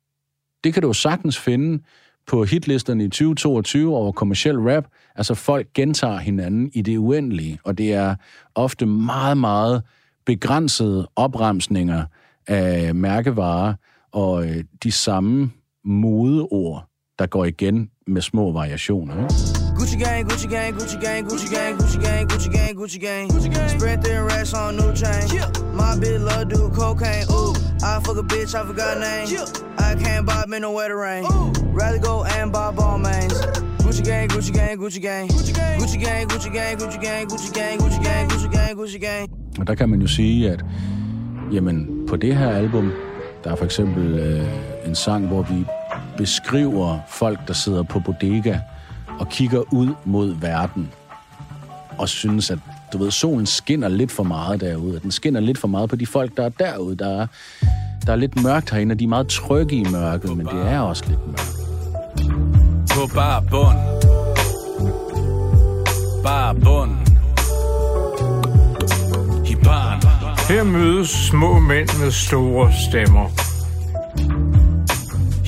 [0.63, 1.83] Det kan du jo sagtens finde
[2.27, 4.85] på hitlisterne i 2022 over kommersiel rap.
[5.15, 8.15] Altså folk gentager hinanden i det uendelige, og det er
[8.55, 9.83] ofte meget, meget
[10.25, 12.05] begrænsede opremsninger
[12.47, 13.73] af mærkevarer
[14.11, 15.51] og øh, de samme
[15.85, 16.85] modeord,
[17.19, 19.23] der går igen med små variationer.
[19.23, 19.62] Ikke?
[19.93, 23.27] Gucci gang, Gucci gang, Gucci gang, Gucci gang, Gucci gang, Gucci gang, Gucci gang.
[23.29, 23.69] Gucci gang.
[23.69, 25.29] Spread their racks on new chain.
[25.71, 27.29] My bitch love do cocaine.
[27.29, 27.53] Ooh,
[27.83, 29.27] I fuck a bitch, I forgot name.
[29.77, 31.25] I can't buy me no wetter rain.
[31.77, 33.39] Rather go and buy ball mains.
[33.85, 35.27] Gucci gang, Gucci gang, Gucci gang.
[35.27, 38.99] Gucci gang, Gucci gang, Gucci gang, Gucci gang, Gucci gang, Gucci gang, Gucci gang, Gucci
[38.99, 39.29] gang.
[39.59, 40.65] Og der kan man jo sige, at
[41.51, 42.91] jamen, på det her album,
[43.43, 45.65] der er for eksempel øh, en sang, hvor vi
[46.17, 48.59] beskriver folk, der sidder på bodega
[49.19, 50.89] og kigger ud mod verden
[51.97, 52.59] og synes, at
[52.93, 56.05] du ved, solen skinner lidt for meget derude, den skinner lidt for meget på de
[56.05, 56.95] folk, der er derude.
[56.95, 57.27] Der er,
[58.05, 60.79] der er lidt mørkt herinde, og de er meget trygge i mørket, men det er
[60.79, 61.53] også lidt mørkt.
[62.89, 63.77] På bare bund.
[66.23, 66.91] Bare bund.
[69.49, 70.01] I barn.
[70.49, 73.29] Her mødes små mænd med store stemmer.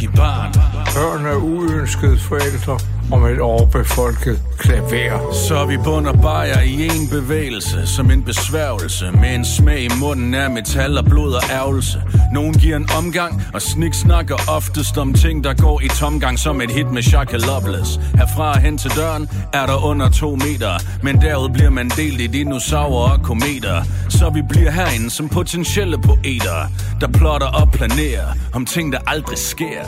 [0.02, 0.54] I barn.
[0.96, 5.34] Børn af uønskede forældre om et overbefolket klaver.
[5.48, 9.12] Så vi bund og bajer i en bevægelse Som en besværgelse.
[9.12, 12.02] Med en smag i munden af metal og blod og ærgelse.
[12.34, 16.62] Nogen giver en omgang Og snik snakker oftest om ting Der går i tomgang Som
[16.62, 18.00] et hit med Shaka Loveless.
[18.16, 20.84] Herfra og hen til døren Er der under to meter.
[21.04, 23.84] Men derud bliver man delt i dinosaurer og kometer.
[24.10, 29.38] Så vi bliver herinde som potentielle poeter Der plotter og planerer Om ting der aldrig
[29.38, 29.82] sker.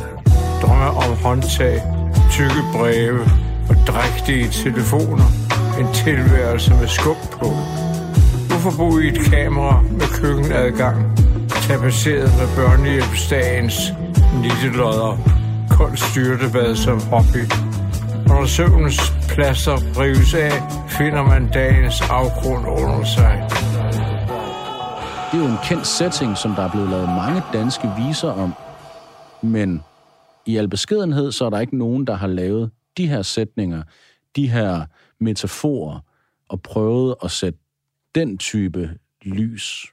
[0.62, 1.82] Drømmer om håndtag,
[2.38, 3.20] tykke breve
[3.70, 5.26] og drægtige telefoner.
[5.80, 7.50] En tilværelse med skub på.
[8.50, 11.18] Hvorfor bo i et kamera med køkkenadgang?
[11.50, 13.94] Tapaceret med børnehjælpsdagens
[14.42, 15.18] nittelodder.
[15.70, 17.44] Koldt styrtebad som hobby.
[18.30, 20.52] Og når søvnens pladser rives af,
[20.88, 23.44] finder man dagens afgrund under sig.
[25.32, 28.54] Det er jo en kendt setting, som der er blevet lavet mange danske viser om.
[29.42, 29.84] Men
[30.48, 33.84] i al beskedenhed, så er der ikke nogen, der har lavet de her sætninger,
[34.36, 34.86] de her
[35.20, 36.00] metaforer,
[36.50, 37.60] og prøvet at sætte
[38.16, 38.90] den type
[39.22, 39.86] lys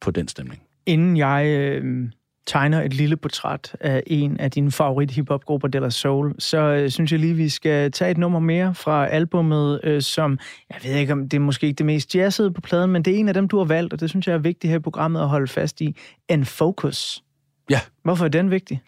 [0.00, 0.62] på den stemning.
[0.86, 2.10] Inden jeg øh,
[2.46, 6.90] tegner et lille portræt af en af dine favorit hiphop-grupper, De La Soul, så øh,
[6.90, 10.38] synes jeg lige, vi skal tage et nummer mere fra albummet, øh, som,
[10.70, 13.14] jeg ved ikke, om det er måske ikke det mest jazzede på pladen, men det
[13.14, 14.82] er en af dem, du har valgt, og det synes jeg er vigtigt her i
[14.82, 15.96] programmet at holde fast i.
[16.28, 17.22] En Focus.
[17.70, 17.80] Ja.
[18.02, 18.82] Hvorfor er den vigtig?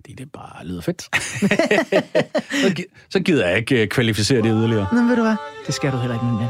[0.00, 1.02] Fordi det bare lyder fedt.
[2.62, 4.86] så, gi- så gider jeg ikke øh, kvalificere det yderligere.
[4.92, 5.36] Nå, ved du hvad?
[5.66, 6.48] Det skal du heller ikke, min ven.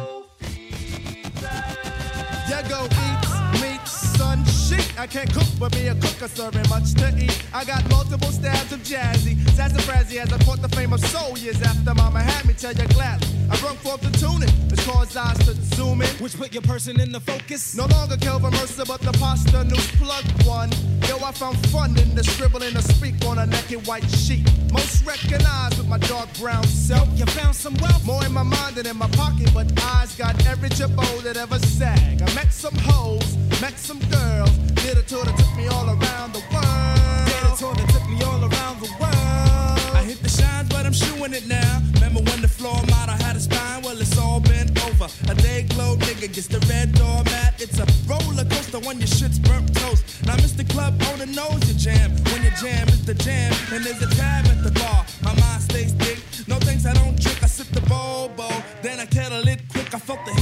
[4.99, 7.41] I can't cook, but be a cooker serving much to eat.
[7.55, 11.63] I got multiple stabs of jazzy, sassafrazzy as I caught the fame of soul years
[11.63, 13.29] after Mama had me tell you gladly.
[13.49, 16.99] I broke forth the tuning, it's caused eyes to zoom in, which put your person
[16.99, 17.77] in the focus.
[17.77, 20.71] No longer Kelvin Mercer, but the pasta news plug one.
[21.07, 24.47] Yo, I found fun in the scribbling or speak on a naked white sheet.
[24.73, 27.09] Most recognized with my dark brown self.
[27.17, 30.35] You found some wealth, more in my mind than in my pocket, but eyes got
[30.47, 32.21] every chippo that ever sag.
[32.21, 34.51] I met some hoes, met some girls,
[34.85, 37.27] did a tour that took me all around the world.
[37.27, 39.97] Did a tour that took me all around the world.
[39.99, 41.83] I hit the shines, but I'm shooing it now.
[41.95, 43.83] Remember when the floor model had a spine?
[43.83, 45.09] Well, it's all been over.
[45.29, 47.55] A day glow nigga gets the red door mat.
[47.59, 50.05] It's a roller coaster when your shit's burnt toast.
[50.25, 50.69] Now, Mr.
[50.71, 52.13] Club owner knows your jam.
[52.31, 55.05] When your jam is the jam, and there's a tab at the bar.
[55.23, 56.19] My mind stays thick.
[56.47, 57.43] No thanks, I don't drink.
[57.43, 58.49] I sip the bobo.
[58.83, 59.93] Then I kettle it quick.
[59.95, 60.38] I felt the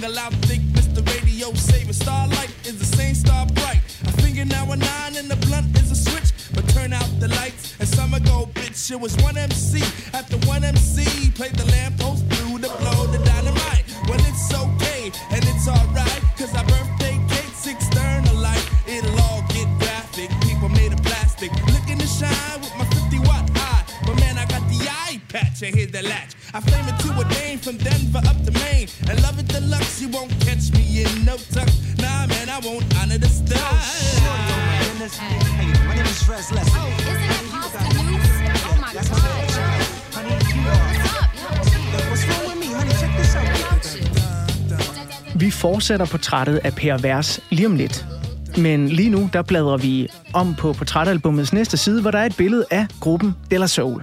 [0.00, 0.60] single out thick.
[0.72, 1.06] Mr.
[1.14, 1.92] Radio saver.
[1.92, 3.80] Starlight is the same star bright.
[4.06, 6.32] I finger now a nine and the blunt is a switch.
[6.54, 8.90] But turn out the lights and summer go, bitch.
[8.90, 9.82] It was one MC
[10.14, 11.30] after one MC.
[11.32, 13.84] Played the lamppost blue to blow the dynamite.
[14.08, 16.22] Well, it's okay and it's alright.
[16.38, 18.66] Cause our birthday cake's external light.
[18.86, 20.30] It'll all get graphic.
[20.40, 21.50] People made of plastic.
[21.74, 23.84] Looking to shine with my 50 watt eye.
[24.06, 26.32] But man, I got the eye patch and hit the latch.
[26.54, 26.89] I flame
[31.30, 31.70] no tuck.
[32.04, 33.80] Nah, man, I won't honor the style.
[35.88, 36.80] My name is Rez Leslie.
[36.80, 38.30] Oh, isn't it pasta news?
[38.68, 39.06] Oh my god.
[42.10, 42.94] What's wrong with me, honey?
[43.00, 43.50] Check this out.
[45.34, 48.06] Vi fortsætter portrættet af Per Vers lige om lidt.
[48.56, 52.36] Men lige nu, der bladrer vi om på portrætalbumets næste side, hvor der er et
[52.36, 54.02] billede af gruppen Della Soul.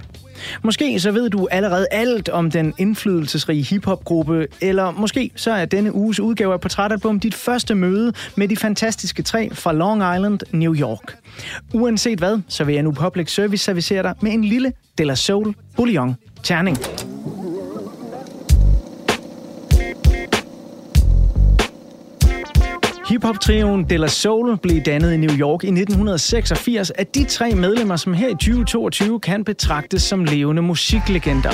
[0.62, 5.94] Måske så ved du allerede alt om den indflydelsesrige hiphopgruppe, eller måske så er denne
[5.94, 10.74] uges udgave af Portrætalbum dit første møde med de fantastiske tre fra Long Island, New
[10.74, 11.16] York.
[11.74, 15.54] Uanset hvad, så vil jeg nu Public Service servicere dig med en lille Della Soul
[15.76, 16.78] Bouillon terning.
[23.08, 27.96] Hip-hop-trioen De La Soul blev dannet i New York i 1986 af de tre medlemmer,
[27.96, 31.50] som her i 2022 kan betragtes som levende musiklegender.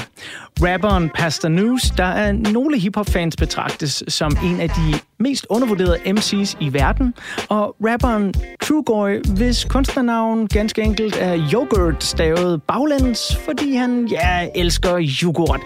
[0.62, 6.56] Rapperen Pastor News, der er nogle hip-hop-fans betragtes som en af de mest undervurderede MC's
[6.60, 7.14] i verden,
[7.48, 14.98] og rapperen Trugoy, hvis kunstnernavn ganske enkelt er yoghurt stavet baglæns, fordi han, ja, elsker
[15.22, 15.60] yoghurt.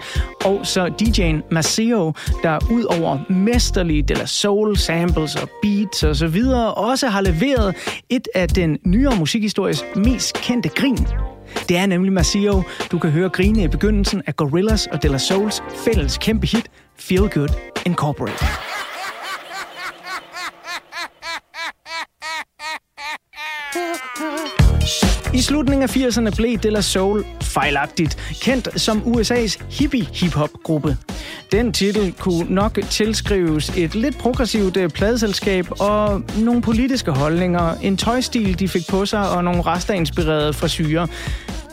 [0.45, 6.15] Og så DJ'en Maceo, der ud over mesterlige De La Soul samples og beats og
[6.15, 7.75] så videre, også har leveret
[8.09, 11.07] et af den nyere musikhistories mest kendte grin.
[11.69, 15.17] Det er nemlig Masio, du kan høre grine i begyndelsen af Gorillas og De La
[15.17, 17.49] Souls fælles kæmpe hit Feel Good
[17.85, 18.47] Incorporated.
[25.33, 30.97] I slutningen af 80'erne blev De La Soul fejlagtigt kendt som USA's hippie-hip-hop-gruppe.
[31.51, 37.97] Den titel kunne nok tilskrives et lidt progressivt øh, pladeselskab og nogle politiske holdninger, en
[37.97, 41.07] tøjstil, de fik på sig og nogle rester-inspirerede frisyrer.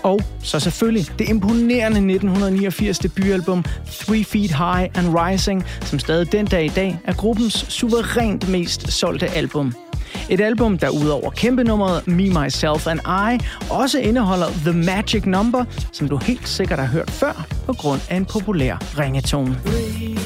[0.03, 6.47] Og så selvfølgelig det imponerende 1989 debutalbum Three Feet High and Rising, som stadig den
[6.47, 9.86] dag i dag er gruppens suverænt mest solgte album.
[10.29, 16.09] Et album, der udover kæmpenummeret Me, Myself and I, også indeholder The Magic Number, som
[16.09, 19.59] du helt sikkert har hørt før på grund af en populær ringetone.
[19.65, 20.17] Three,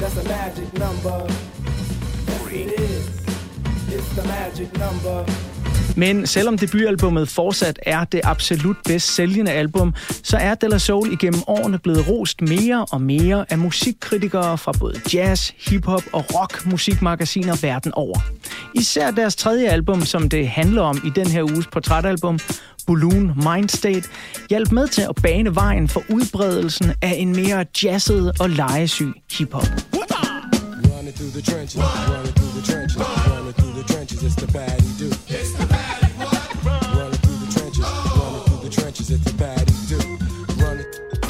[0.00, 1.26] that's a magic number.
[2.28, 3.18] Yes, it is.
[3.94, 5.24] It's the magic number.
[5.96, 11.12] Men selvom debutalbummet fortsat er det absolut bedst sælgende album, så er De La Soul
[11.12, 16.66] igennem årene blevet rost mere og mere af musikkritikere fra både jazz, hiphop og rock
[16.66, 18.18] musikmagasiner verden over.
[18.74, 22.38] Især deres tredje album, som det handler om i den her uges portrætalbum,
[22.86, 24.08] Balloon Mindstate,
[24.50, 29.62] hjalp med til at bane vejen for udbredelsen af en mere jazzet og legesyg hiphop.
[29.62, 34.80] Running through the trenches, running through the trenches, running through the trenches, it's the bad
[34.80, 35.17] he do.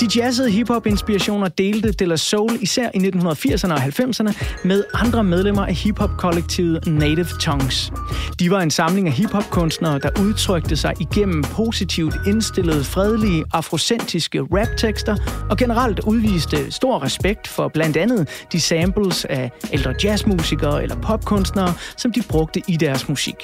[0.01, 5.67] De jazzede hiphop-inspirationer delte De La Soul især i 1980'erne og 90'erne med andre medlemmer
[5.67, 7.93] af hiphop-kollektivet Native Tongues.
[8.39, 15.17] De var en samling af hiphop-kunstnere, der udtrykte sig igennem positivt indstillede, fredelige, afrocentriske raptekster
[15.51, 21.73] og generelt udviste stor respekt for blandt andet de samples af ældre jazzmusikere eller popkunstnere,
[21.97, 23.37] som de brugte i deres musik.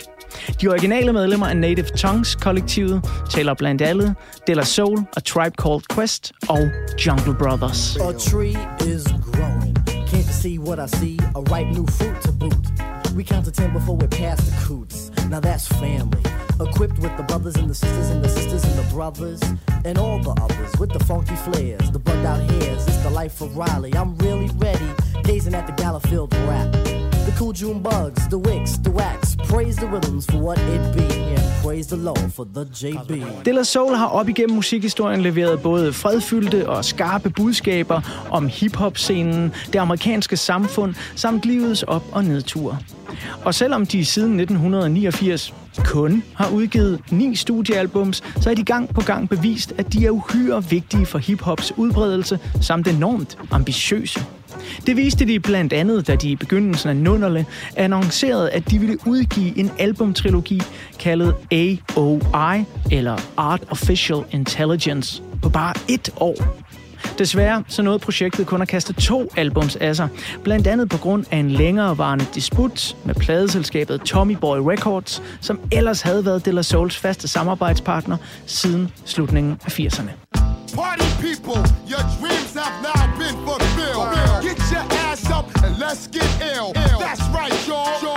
[0.61, 4.14] De originale medlemmer af Native Tongues-kollektivet taler blandt andet
[4.47, 7.97] De La Soul, og Tribe Called Quest og Jungle Brothers.
[7.97, 9.75] A tree is growing.
[9.85, 12.67] Can't you See what I see, a ripe new fruit to boot.
[13.15, 15.11] We count to ten before we're past the coots.
[15.31, 16.23] Now that's family.
[16.61, 19.41] Equipped with the brothers and the sisters and the sisters and the brothers
[19.85, 22.87] and all the others with the funky flares, the bugged out hairs.
[22.87, 23.95] It's the life of Riley.
[23.95, 24.91] I'm really ready,
[25.23, 26.73] gazing at the Gallowfield rap.
[27.27, 29.37] The cool June bugs, the wicks, the wax.
[29.45, 31.09] Praise the rhythms for what it be,
[31.64, 33.44] praise the Lord for the JB.
[33.44, 39.53] De La Soul har op igennem musikhistorien leveret både fredfyldte og skarpe budskaber om hiphop-scenen,
[39.72, 42.79] det amerikanske samfund, samt livets op- og nedtur.
[43.44, 49.00] Og selvom de siden 1989 kun har udgivet ni studiealbums, så er de gang på
[49.00, 54.20] gang bevist, at de er uhyre vigtige for hiphops udbredelse, samt enormt ambitiøse.
[54.87, 58.97] Det viste de blandt andet, da de i begyndelsen af nullerne annoncerede, at de ville
[59.07, 60.62] udgive en albumtrilogi
[60.99, 66.64] kaldet AOI, eller Artificial Intelligence, på bare et år.
[67.19, 70.09] Desværre så nåede projektet kun at kaste to albums af sig,
[70.43, 76.03] blandt andet på grund af en længerevarende disput med pladeselskabet Tommy Boy Records, som ellers
[76.03, 80.44] havde været De La Souls faste samarbejdspartner siden slutningen af 80'erne.
[80.75, 84.13] Party people, your dreams have now been fulfilled.
[84.43, 86.73] Get your ass up and let's get ill.
[86.73, 88.13] That's right, y'all.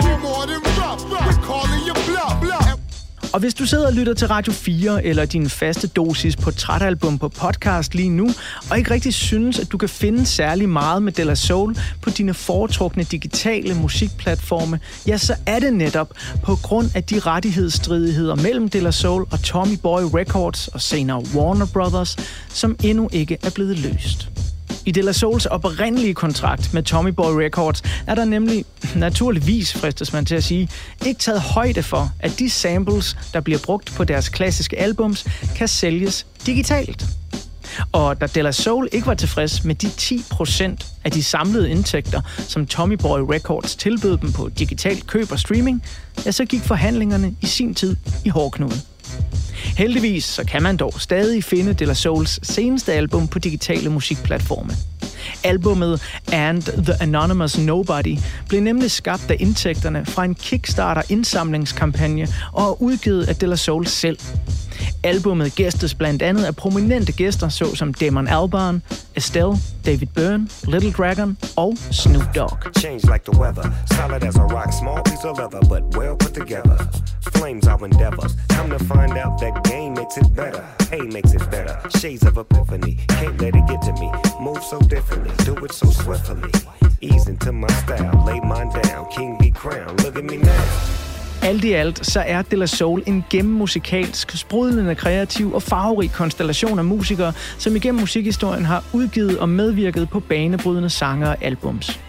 [3.32, 7.28] Og hvis du sidder og lytter til Radio 4 eller din faste dosis portrætalbum på
[7.28, 8.30] podcast lige nu,
[8.70, 12.34] og ikke rigtig synes, at du kan finde særlig meget med Della Soul på dine
[12.34, 16.12] foretrukne digitale musikplatforme, ja, så er det netop
[16.42, 21.66] på grund af de rettighedsstridigheder mellem Della Soul og Tommy Boy Records og senere Warner
[21.72, 22.16] Brothers,
[22.48, 24.37] som endnu ikke er blevet løst.
[24.84, 28.64] I De La Souls oprindelige kontrakt med Tommy Boy Records er der nemlig,
[28.96, 30.68] naturligvis fristes man til at sige,
[31.06, 35.68] ikke taget højde for, at de samples, der bliver brugt på deres klassiske albums, kan
[35.68, 37.06] sælges digitalt.
[37.92, 42.20] Og da De La Soul ikke var tilfreds med de 10% af de samlede indtægter,
[42.48, 45.82] som Tommy Boy Records tilbød dem på digital køb og streaming,
[46.26, 48.82] ja, så gik forhandlingerne i sin tid i hårdknuden.
[49.76, 54.70] Heldigvis så kan man dog stadig finde De La Souls seneste album på digitale musikplatforme.
[55.44, 58.18] Albummet And the Anonymous Nobody
[58.48, 63.86] blev nemlig skabt af indtægterne fra en Kickstarter-indsamlingskampagne og er udgivet af De La Soul
[63.86, 64.18] selv.
[65.02, 68.82] Albummet gæstes blandt andet af prominente gæster såsom Damon Albarn,
[69.16, 72.74] Estelle, David Byrne, Little Dragon og Snoop Dogg.
[72.78, 76.34] Change like the weather, solid as a rock, small piece of leather, but well put
[76.34, 76.76] together.
[77.36, 78.32] Flames our endeavors.
[78.48, 80.64] Come to find out that game makes it better.
[80.90, 81.76] Hey makes it better.
[81.98, 82.94] Shades of epiphany.
[83.08, 84.10] Can't let it get to me.
[84.40, 85.32] Move so differently.
[85.44, 86.50] Do it so swiftly.
[87.00, 88.24] Ease into my style.
[88.26, 89.10] Lay mine down.
[89.10, 90.02] King be crowned.
[90.02, 91.07] Look at me now.
[91.42, 96.78] Alt i alt så er De La Soul en gennemmusikalsk, sprudlende, kreativ og farverig konstellation
[96.78, 102.00] af musikere, som igennem musikhistorien har udgivet og medvirket på banebrydende sange og albums.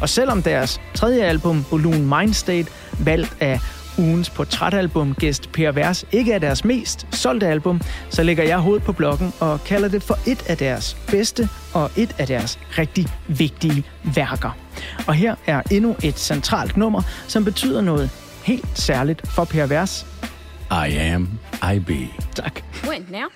[0.00, 2.70] Og selvom deres tredje album, Balloon Mindstate,
[3.04, 3.60] valgt af
[3.98, 8.82] ugens portrætalbum gæst Per Vers ikke er deres mest solgte album, så lægger jeg hovedet
[8.82, 13.06] på blokken og kalder det for et af deres bedste og et af deres rigtig
[13.28, 14.56] vigtige værker.
[15.06, 18.10] Og her er endnu et centralt nummer, som betyder noget
[18.48, 20.06] helt særligt for Per Vers.
[20.70, 21.38] I am
[21.74, 21.90] IB.
[22.34, 22.62] Tak.
[22.84, 23.28] When now?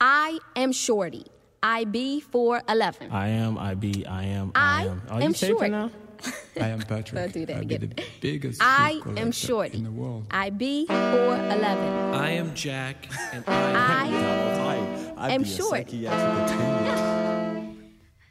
[0.00, 1.24] I am Shorty.
[1.80, 1.96] IB
[2.32, 3.10] 411.
[3.12, 5.02] I am, I be, I am, I I am.
[5.10, 5.70] Oh, Are am you taping short.
[5.70, 5.90] now?
[6.56, 7.14] I am Patrick.
[7.14, 7.92] Don't do that I be again.
[7.96, 9.78] the biggest I am Shorty.
[9.78, 10.22] in the world.
[10.30, 12.14] IB 411.
[12.14, 12.96] I am Jack,
[13.34, 13.52] and I
[15.28, 15.86] I am short.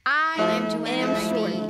[0.05, 1.68] I am Shorty.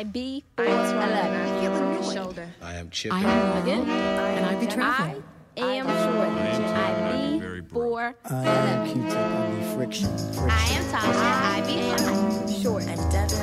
[0.00, 1.60] IB 411.
[1.60, 2.48] Feeling your shoulder.
[2.62, 3.12] I am Chip.
[3.12, 3.86] I am again.
[3.86, 5.22] And I be traveling.
[5.58, 6.40] I am Shorty.
[6.72, 8.16] IB 411.
[8.24, 10.08] I am Q-tip, I be friction.
[10.48, 11.28] I am Tasha.
[11.52, 11.74] I be
[12.62, 12.84] short.
[12.84, 13.40] And Devin.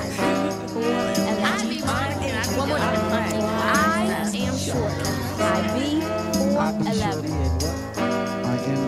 [1.45, 2.41] I be Monica.
[2.57, 3.05] One more time.
[3.05, 4.97] I am short.
[5.37, 6.01] I be
[6.55, 7.37] 411.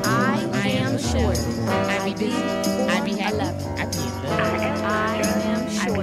[0.06, 1.38] I am short.
[1.70, 2.34] I be
[2.90, 3.89] I be 11.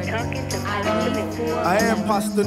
[0.09, 2.11] I am.
[2.11, 2.42] I be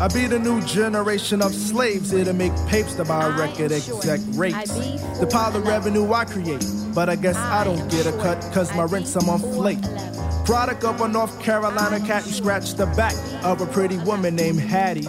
[0.00, 0.08] I.
[0.08, 4.72] Be the new generation of slaves here to make papes to buy record exec rates.
[5.18, 8.74] The pile of revenue I create, but I guess I don't get a cut cause
[8.74, 9.82] my rent's a month late.
[10.44, 14.60] Product of a North Carolina cat who scratched the back of a pretty woman named
[14.60, 15.08] Hattie.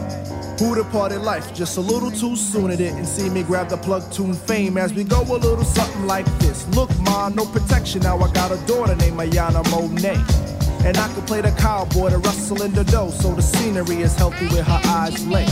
[0.60, 2.70] Who departed life just a little too soon.
[2.70, 6.06] It didn't see me grab the plug tune fame as we go a little something
[6.06, 6.68] like this.
[6.76, 8.02] Look, ma, no protection.
[8.02, 10.61] Now I got a daughter named Ayana Monet.
[10.84, 14.16] And I can play the cowboy to rustle in the dough, so the scenery is
[14.16, 15.46] healthy with her eyes lay.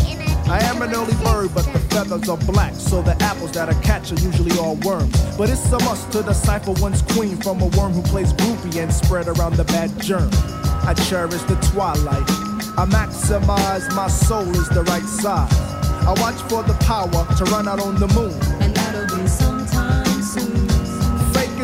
[0.50, 3.80] I am an early bird, but the feathers are black, so the apples that I
[3.82, 5.16] catch are usually all worms.
[5.38, 8.92] But it's a must to decipher one's queen from a worm who plays groupie and
[8.92, 10.32] spread around the bad germ.
[10.90, 12.26] I cherish the twilight,
[12.80, 15.54] I maximize my soul is the right size.
[16.08, 18.59] I watch for the power to run out on the moon.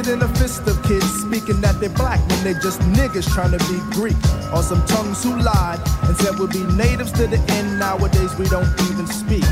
[0.07, 3.57] In a fist of kids speaking that they're black when they just niggas trying to
[3.65, 4.15] be Greek.
[4.53, 7.79] Or some tongues who lied and said we'll be natives to the end.
[7.79, 9.43] Nowadays we don't even speak.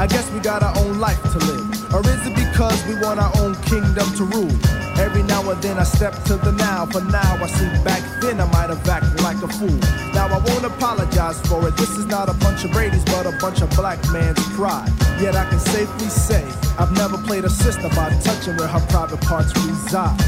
[0.00, 1.92] I guess we got our own life to live.
[1.92, 4.77] Or is it because we want our own kingdom to rule?
[4.98, 6.86] Every now and then I step to the now.
[6.86, 9.78] For now I see back then I might have acted like a fool.
[10.12, 11.76] Now I won't apologize for it.
[11.76, 14.90] This is not a bunch of Brady's, but a bunch of black man's pride.
[15.20, 16.44] Yet I can safely say
[16.78, 20.20] I've never played a sister by touching where her private parts reside.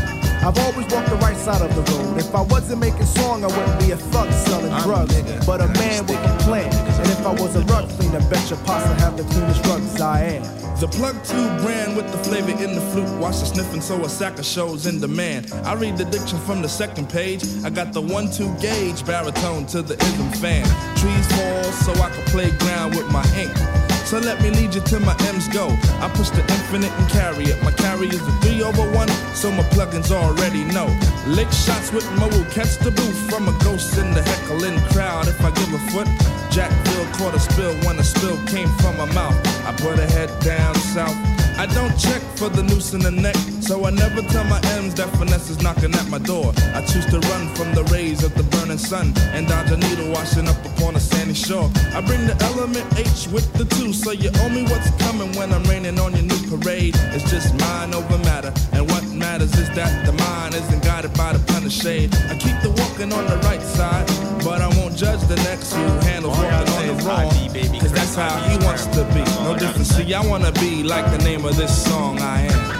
[0.43, 2.16] I've always walked the right side of the road.
[2.16, 5.14] If I wasn't making song, I wouldn't be a thug selling drugs.
[5.47, 6.89] But a man with a plan.
[7.21, 10.43] If I was a rug cleaner, bet your pasta have the cleanest rugs I am.
[10.81, 13.11] The plug tube brand with the flavor in the flute.
[13.21, 15.53] Watch the sniffing so a sack of shows in demand.
[15.66, 17.45] I read the diction from the second page.
[17.62, 20.64] I got the one two gauge baritone to the ism fan.
[20.97, 23.89] Trees fall so I can play ground with my ink.
[24.11, 25.68] So let me lead you to my M's go.
[26.00, 27.62] I push the infinite and carry it.
[27.62, 30.88] My carry is a three over one, so my plugins already know.
[31.28, 35.28] Lick shots with Mo will catch the booth from a ghost in the heckling crowd.
[35.28, 36.08] If I give a foot,
[36.50, 39.38] Jack Jackville caught a spill when a spill came from my mouth.
[39.64, 41.14] I put a head down south.
[41.61, 44.94] I don't check for the noose in the neck, so I never tell my M's
[44.94, 46.54] that finesse is knocking at my door.
[46.72, 50.11] I choose to run from the rays of the burning sun and dodge a needle
[50.11, 51.70] washing up upon a sandy shore.
[51.92, 55.52] I bring the element H with the two, so you owe me what's coming when
[55.52, 56.96] I'm raining on your new parade.
[57.12, 61.34] It's just mind over matter, and what matters is that the mind isn't guided by
[61.34, 62.08] the pun of shade.
[62.32, 64.06] I keep the walking on the right side,
[64.42, 67.80] but I won't judge the next who handles walking on the wrong.
[67.80, 69.24] Cause that's how he wants to be.
[69.44, 69.88] No difference.
[69.90, 72.70] See, I wanna be like the name of this song I am.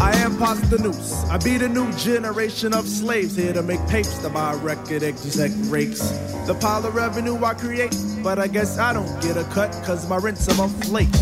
[0.00, 1.12] I am Pasta Noose.
[1.28, 5.50] I be the new generation of slaves here to make papes to buy record exec
[5.64, 6.00] rakes.
[6.46, 7.94] The pile of revenue I create,
[8.24, 11.12] but I guess I don't get a cut cause my rents are flake.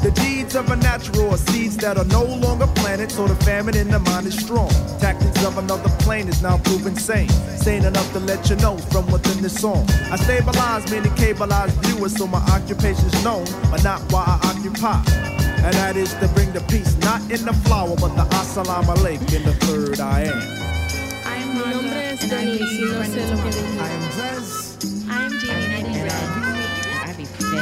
[0.00, 3.76] The deeds of a natural are seeds that are no longer planted, so the famine
[3.76, 4.70] in the mind is strong.
[5.00, 7.28] Tactics of another plane is now proven sane.
[7.28, 9.84] Sane enough to let you know from within the song.
[10.10, 15.02] I stabilize many cableized viewers, so my occupation's known, but not why I occupy.
[15.66, 19.34] And that is to bring the peace, not in the flower, but the assalamu alaikum
[19.34, 20.62] in the third I am.
[22.12, 23.80] Es Denise y no sé lo que decir.
[23.80, 24.12] I am.
[25.08, 26.41] I'm Jamie and I red.
[27.52, 27.54] I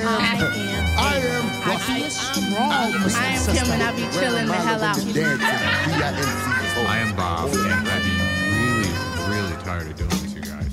[0.00, 0.08] am.
[0.98, 1.44] I am.
[1.64, 2.56] I feel strong.
[2.56, 2.92] I am
[3.54, 4.96] Kim and I be chilling the hell out.
[6.86, 8.10] I am Bob, and I'd be
[8.56, 8.92] really,
[9.28, 10.72] really tired of doing this, you guys.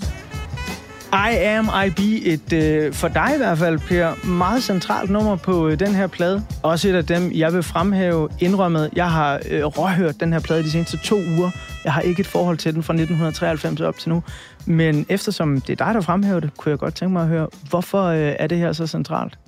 [1.11, 5.35] I Am I Be, et øh, for dig i hvert fald, Per, meget centralt nummer
[5.35, 6.45] på øh, den her plade.
[6.63, 8.89] Også et af dem, jeg vil fremhæve indrømmet.
[8.95, 11.51] Jeg har øh, råhørt den her plade de seneste to uger.
[11.83, 14.23] Jeg har ikke et forhold til den fra 1993 op til nu.
[14.67, 17.47] Men eftersom det er dig, der fremhæver det, kunne jeg godt tænke mig at høre,
[17.69, 19.39] hvorfor øh, er det her så centralt?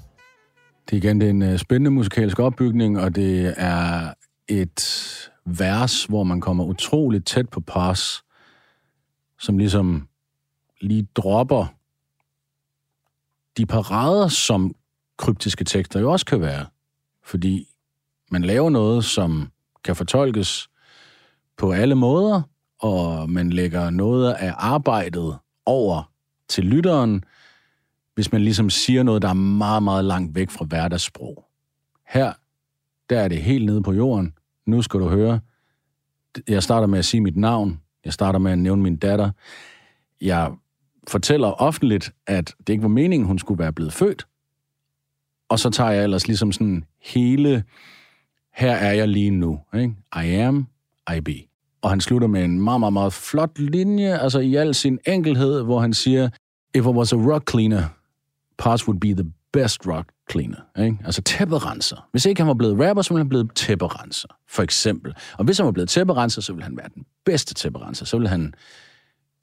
[0.89, 4.13] Det er igen det er en øh, spændende musikalsk opbygning, og det er
[4.47, 8.24] et vers, hvor man kommer utroligt tæt på pas,
[9.39, 10.07] som ligesom
[10.82, 11.65] lige dropper
[13.57, 14.76] de parader, som
[15.18, 16.65] kryptiske tekster jo også kan være.
[17.24, 17.68] Fordi
[18.32, 19.51] man laver noget, som
[19.84, 20.70] kan fortolkes
[21.57, 22.41] på alle måder,
[22.80, 26.11] og man lægger noget af arbejdet over
[26.47, 27.23] til lytteren,
[28.15, 31.45] hvis man ligesom siger noget, der er meget, meget langt væk fra hverdagssprog.
[32.07, 32.34] Her,
[33.09, 34.34] der er det helt nede på jorden.
[34.65, 35.39] Nu skal du høre.
[36.47, 37.82] Jeg starter med at sige mit navn.
[38.05, 39.32] Jeg starter med at nævne min datter.
[40.21, 40.51] Jeg
[41.07, 44.28] fortæller offentligt, at det ikke var meningen, hun skulle være blevet født.
[45.49, 47.63] Og så tager jeg ellers ligesom sådan hele,
[48.53, 49.59] her er jeg lige nu.
[49.73, 49.95] Ikke?
[50.15, 50.67] I am,
[51.15, 51.46] I be.
[51.82, 55.63] Og han slutter med en meget, meget, meget flot linje, altså i al sin enkelhed,
[55.63, 56.30] hvor han siger,
[56.75, 57.84] if I was a rock cleaner,
[58.57, 60.84] Pars would be the best rock cleaner.
[60.84, 60.97] Ikke?
[61.05, 62.07] Altså tæpperenser.
[62.11, 65.13] Hvis ikke han var blevet rapper, så ville han blevet tæpperenser, for eksempel.
[65.38, 68.05] Og hvis han var blevet tæpperenser, så ville han være den bedste tæpperenser.
[68.05, 68.53] Så ville han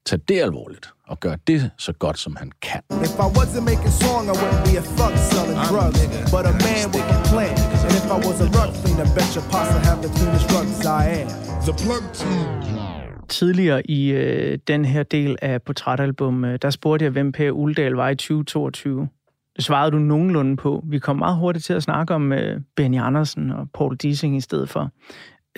[0.06, 2.80] tage det alvorligt og gøre det så godt, som han kan.
[2.90, 6.00] If I wasn't making song, I wouldn't be a fuck selling drugs.
[6.34, 7.63] But a man with a plan.
[7.94, 11.02] And if I was a rug cleaner, bet your pasta have the cleanest rugs I
[11.20, 11.28] am.
[11.68, 12.46] The plug team.
[13.28, 17.92] Tidligere i øh, den her del af portrætalbum, øh, der spurgte jeg, hvem Per Uldal
[17.92, 19.08] var i 2022.
[19.56, 20.84] Det svarede du nogenlunde på.
[20.86, 24.40] Vi kom meget hurtigt til at snakke om øh, Benny Andersen og Paul Dissing i
[24.40, 24.90] stedet for.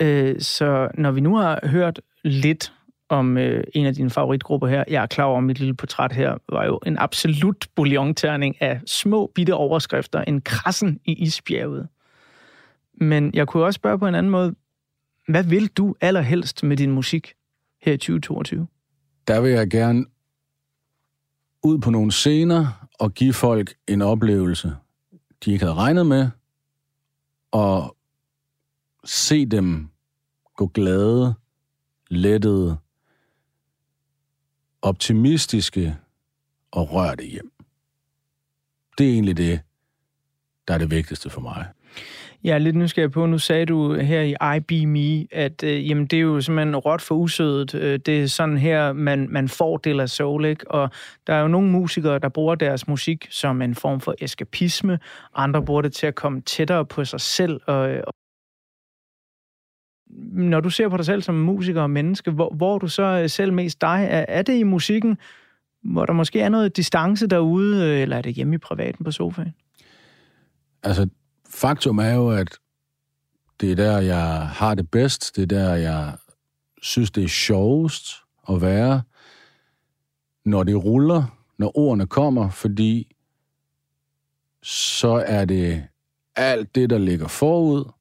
[0.01, 2.73] Øh, så når vi nu har hørt lidt
[3.09, 6.11] om øh, en af dine favoritgrupper her, jeg er klar over, at mit lille portræt
[6.11, 11.87] her var jo en absolut bouillonterning af små bitte overskrifter, en krassen i isbjerget.
[12.97, 14.55] Men jeg kunne også spørge på en anden måde,
[15.27, 17.33] hvad vil du allerhelst med din musik
[17.81, 18.67] her i 2022?
[19.27, 20.05] Der vil jeg gerne
[21.63, 24.75] ud på nogle scener og give folk en oplevelse,
[25.45, 26.29] de ikke havde regnet med,
[27.51, 27.97] og
[29.05, 29.89] se dem
[30.55, 31.35] gå glade,
[32.09, 32.77] lettede,
[34.81, 35.97] optimistiske
[36.71, 37.51] og rørte hjem.
[38.97, 39.61] Det er egentlig det,
[40.67, 41.67] der er det vigtigste for mig.
[42.43, 46.17] Jeg er lidt nysgerrig på, nu sagde du her i IBME, at øh, jamen, det
[46.17, 47.75] er jo simpelthen råt for usødet.
[47.75, 50.71] Øh, det er sådan her, man, man får del af soul, ikke?
[50.71, 50.89] Og
[51.27, 54.99] der er jo nogle musikere, der bruger deres musik som en form for eskapisme.
[55.35, 57.61] Andre bruger det til at komme tættere på sig selv.
[57.67, 58.13] Og, og
[60.31, 63.03] når du ser på dig selv som musiker og menneske, hvor, hvor er du så
[63.03, 64.07] øh, selv mest dig?
[64.09, 65.17] Er, er det i musikken,
[65.83, 69.11] hvor der måske er noget distance derude, øh, eller er det hjemme i privaten på
[69.11, 69.53] sofaen?
[70.83, 71.07] Altså,
[71.49, 72.57] faktum er jo, at
[73.61, 75.35] det er der, jeg har det bedst.
[75.35, 76.17] Det er der, jeg
[76.81, 78.15] synes, det er sjovest
[78.49, 79.01] at være,
[80.45, 81.23] når det ruller,
[81.57, 83.15] når ordene kommer, fordi
[84.63, 85.87] så er det
[86.35, 87.91] alt det, der ligger forud,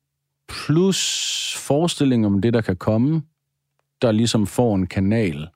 [0.49, 3.23] plus forestilling om det, der kan komme,
[4.03, 5.49] der ligesom får en kanal,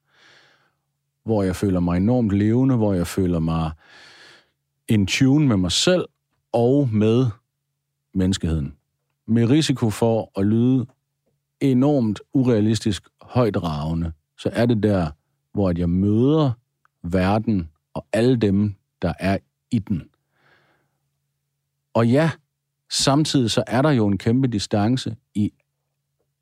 [1.25, 3.71] hvor jeg føler mig enormt levende, hvor jeg føler mig
[4.89, 6.05] in tune med mig selv
[6.53, 7.27] og med
[8.15, 8.77] menneskeheden.
[9.27, 10.87] Med risiko for at lyde
[11.61, 15.11] enormt urealistisk højdragende, så er det der,
[15.53, 16.53] hvor at jeg møder
[17.03, 19.39] verden og alle dem, der er
[19.71, 20.11] i den.
[21.95, 22.31] Og ja,
[22.91, 25.53] samtidig så er der jo en kæmpe distance i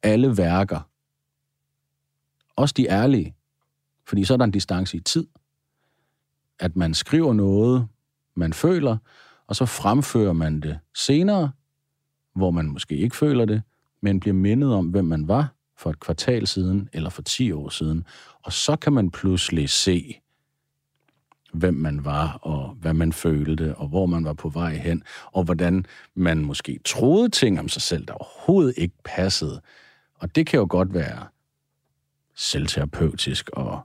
[0.03, 0.81] alle værker.
[2.57, 3.35] Også de ærlige.
[4.07, 5.27] Fordi så er der en distance i tid.
[6.59, 7.89] At man skriver noget,
[8.35, 8.97] man føler,
[9.49, 11.51] og så fremfører man det senere,
[12.35, 13.63] hvor man måske ikke føler det,
[14.01, 17.69] men bliver mindet om, hvem man var for et kvartal siden eller for 10 år
[17.69, 18.05] siden.
[18.43, 20.21] Og så kan man pludselig se,
[21.53, 25.45] hvem man var, og hvad man følte, og hvor man var på vej hen, og
[25.45, 29.61] hvordan man måske troede ting om sig selv, der overhovedet ikke passede.
[30.15, 31.27] Og det kan jo godt være
[32.35, 33.81] selvterapeutisk og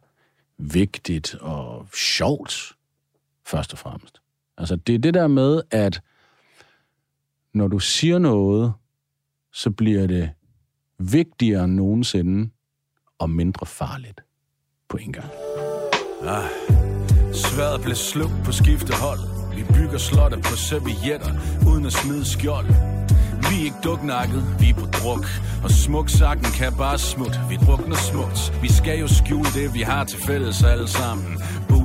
[0.58, 2.76] vigtigt og sjovt,
[3.46, 4.23] først og fremmest.
[4.58, 6.02] Altså, det er det der med, at
[7.54, 8.74] når du siger noget,
[9.54, 10.30] så bliver det
[11.00, 12.50] vigtigere end nogensinde
[13.20, 14.22] og mindre farligt
[14.90, 15.30] på en gang.
[16.22, 16.50] Ah,
[17.34, 19.20] sværet blev slugt på skiftehold.
[19.56, 21.32] Vi bygger slotte på servietter,
[21.68, 22.68] uden at smide skjold.
[23.50, 25.26] Vi er ikke duknakket, vi er på druk
[25.64, 30.04] Og smuksakken kan bare smut, vi drukner smukt Vi skal jo skjule det, vi har
[30.04, 31.38] til fælles alle sammen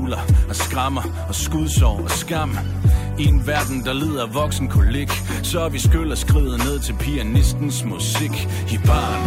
[0.08, 2.58] Buler og skrammer og skudsår og skam
[3.18, 5.10] i en verden, der lider af voksen kolik
[5.42, 9.22] Så er vi skyld og skrider ned til pianistens musik i barn.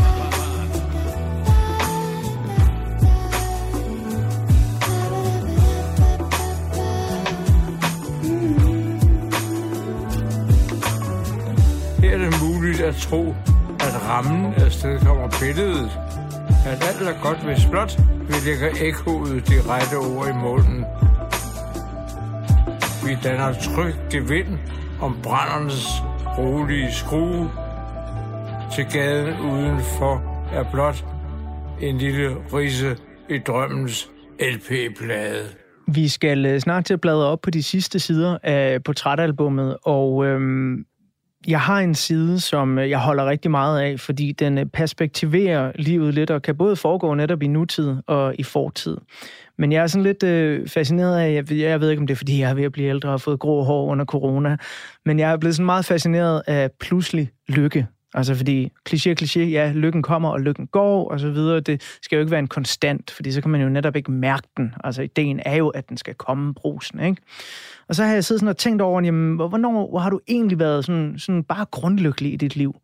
[12.02, 13.36] Her er det muligt at tro,
[13.80, 16.21] at rammen afsted kommer billedet.
[16.66, 17.98] At alt er godt, hvis blot
[18.28, 20.86] vi lægger ekkoet de rette ord i munden.
[23.06, 24.58] Vi danner tryg gevind
[25.02, 25.88] om brændernes
[26.38, 27.50] rolige skrue.
[28.76, 31.06] Til gaden udenfor er blot
[31.82, 32.98] en lille rise
[33.30, 34.10] i drømmens
[34.40, 35.46] LP-plade.
[35.88, 40.26] Vi skal øh, snart til at bladre op på de sidste sider af portrætalbummet, og
[40.26, 40.86] øhm,
[41.48, 45.72] jeg har en side, som øh, jeg holder rigtig meget af, fordi den øh, perspektiverer
[45.76, 48.98] livet lidt, og kan både foregå netop i nutid og i fortid.
[49.58, 52.18] Men jeg er sådan lidt øh, fascineret af, jeg, jeg ved ikke, om det er,
[52.18, 54.58] fordi jeg er ved at blive ældre og har fået grå hår under corona,
[55.06, 57.88] men jeg er blevet sådan meget fascineret af pludselig lykke.
[58.14, 61.60] Altså fordi, kliché, kliché, ja, lykken kommer, og lykken går, og så videre.
[61.60, 64.48] Det skal jo ikke være en konstant, fordi så kan man jo netop ikke mærke
[64.58, 64.74] den.
[64.84, 67.22] Altså ideen er jo, at den skal komme brusen, ikke?
[67.90, 70.20] Og så har jeg siddet sådan og tænkt over, jamen, hvor- hvornår hvor har du
[70.28, 72.76] egentlig været sådan, sådan bare grundlykkelig i dit liv?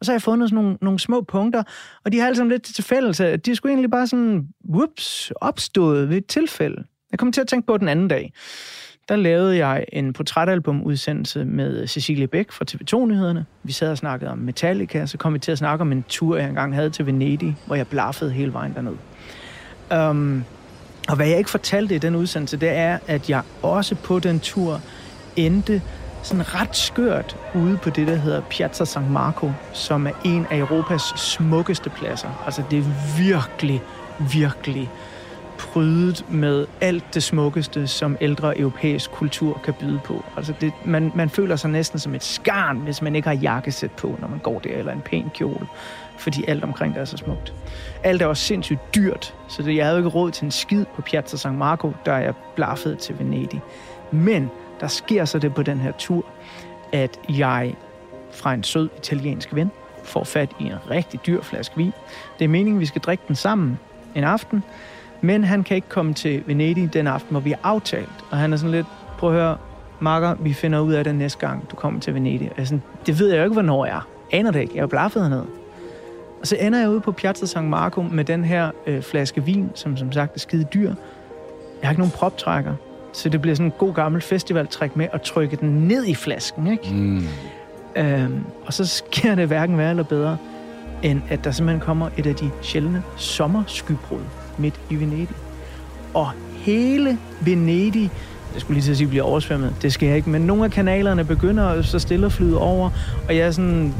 [0.00, 1.62] Og så har jeg fundet sådan nogle, nogle små punkter,
[2.04, 5.32] og de har alle sammen lidt til fælles, at de skulle egentlig bare sådan, whoops,
[5.36, 6.84] opstået ved et tilfælde.
[7.12, 8.32] Jeg kom til at tænke på den anden dag.
[9.08, 13.46] Der lavede jeg en portrætalbum-udsendelse med Cecilie Bæk fra TV2-nyhederne.
[13.62, 16.36] Vi sad og snakkede om Metallica, så kom vi til at snakke om en tur,
[16.36, 18.94] jeg engang havde til Venedig, hvor jeg blaffede hele vejen derned.
[20.10, 20.44] Um,
[21.08, 24.40] og hvad jeg ikke fortalte i den udsendelse, det er, at jeg også på den
[24.40, 24.80] tur
[25.36, 25.82] endte
[26.22, 30.58] sådan ret skørt ude på det, der hedder Piazza San Marco, som er en af
[30.58, 32.42] Europas smukkeste pladser.
[32.46, 33.82] Altså det er virkelig,
[34.32, 34.90] virkelig
[35.58, 40.24] prydet med alt det smukkeste, som ældre europæisk kultur kan byde på.
[40.36, 43.90] Altså det, man, man føler sig næsten som et skarn, hvis man ikke har jakkesæt
[43.90, 45.66] på, når man går der, eller en pæn kjole,
[46.18, 47.54] fordi alt omkring det er så smukt.
[48.02, 50.84] Alt er også sindssygt dyrt, så det, jeg havde jo ikke råd til en skid
[50.94, 53.60] på Piazza San Marco, der jeg blaffede til Venedig.
[54.10, 54.50] Men
[54.80, 56.24] der sker så det på den her tur,
[56.92, 57.74] at jeg
[58.32, 59.70] fra en sød italiensk ven
[60.04, 61.92] får fat i en rigtig dyr flaske vin.
[62.38, 63.78] Det er meningen, vi skal drikke den sammen
[64.14, 64.64] en aften,
[65.20, 68.24] men han kan ikke komme til Venedig den aften, hvor vi har aftalt.
[68.30, 68.86] Og han er sådan lidt,
[69.18, 69.56] prøv at høre,
[70.00, 72.50] Marker, vi finder ud af det næste gang, du kommer til Venedig.
[72.50, 74.08] Og jeg sådan, det ved jeg jo ikke, hvornår jeg er.
[74.32, 74.72] Aner det ikke.
[74.74, 75.46] Jeg er jo blaffet hernede.
[76.40, 79.70] Og så ender jeg ude på Piazza San Marco med den her øh, flaske vin,
[79.74, 80.94] som som sagt er skide dyr.
[81.80, 82.74] Jeg har ikke nogen proptrækker,
[83.12, 86.66] så det bliver sådan en god gammel festivaltræk med at trykke den ned i flasken,
[86.66, 86.94] ikke?
[86.94, 87.26] Mm.
[87.96, 90.36] Øhm, og så sker det hverken værre eller bedre,
[91.02, 94.20] end at der simpelthen kommer et af de sjældne sommerskybrud
[94.58, 95.36] midt i Venedig.
[96.14, 98.10] Og hele Venedig,
[98.52, 101.24] jeg skulle lige til at sige, bliver oversvømmet, det sker ikke, men nogle af kanalerne
[101.24, 102.90] begynder så stille at flyde over,
[103.28, 103.94] og jeg er sådan,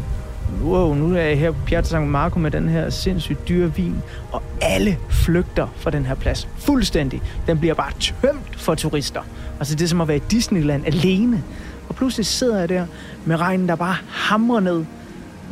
[0.63, 3.97] wow, nu er jeg her på Piazza San Marco med den her sindssygt dyre vin,
[4.33, 6.49] og alle flygter fra den her plads.
[6.57, 7.23] Fuldstændig.
[7.47, 9.21] Den bliver bare tømt for turister.
[9.59, 11.43] Altså det er som at være i Disneyland alene.
[11.89, 12.87] Og pludselig sidder jeg der
[13.25, 14.85] med regnen, der bare hamrer ned,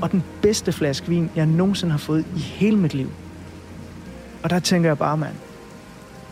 [0.01, 3.11] og den bedste flaske vin, jeg nogensinde har fået i hele mit liv.
[4.47, 5.35] Og der tænker jeg bare, mand,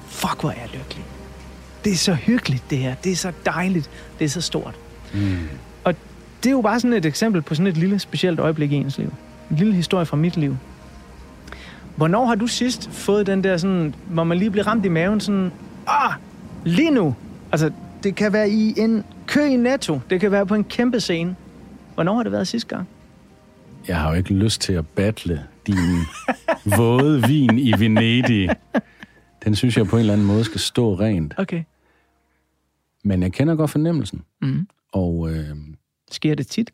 [0.06, 1.04] fuck hvor er jeg lykkelig.
[1.84, 2.94] Det er så hyggeligt det her.
[2.94, 3.90] Det er så dejligt.
[4.18, 4.74] Det er så stort.
[5.14, 5.38] Mm.
[5.84, 5.94] Og
[6.42, 8.98] det er jo bare sådan et eksempel på sådan et lille specielt øjeblik i ens
[8.98, 9.12] liv.
[9.50, 10.56] En lille historie fra mit liv.
[11.96, 15.20] Hvornår har du sidst fået den der sådan, hvor man lige bliver ramt i maven
[15.20, 15.52] sådan,
[15.86, 16.12] ah,
[16.64, 17.14] lige nu.
[17.52, 17.70] Altså,
[18.02, 20.00] det kan være i en kø i Netto.
[20.10, 21.36] Det kan være på en kæmpe scene.
[21.94, 22.88] Hvornår har det været sidste gang?
[23.88, 25.98] Jeg har jo ikke lyst til at battle din
[26.78, 28.50] våde vin i Venedig.
[29.44, 31.34] Den synes jeg på en eller anden måde skal stå rent.
[31.38, 31.64] Okay.
[33.04, 34.24] Men jeg kender godt fornemmelsen.
[34.42, 34.68] Mm.
[34.92, 35.56] Og øh,
[36.10, 36.72] Sker det tit?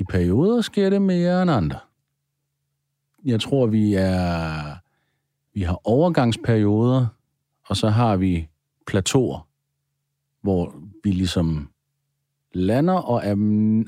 [0.00, 1.78] i perioder sker det mere end andre.
[3.24, 4.76] Jeg tror, vi er...
[5.54, 7.06] Vi har overgangsperioder,
[7.66, 8.48] og så har vi
[8.86, 9.48] plateauer,
[10.42, 11.70] hvor vi ligesom
[12.52, 13.34] lander og er,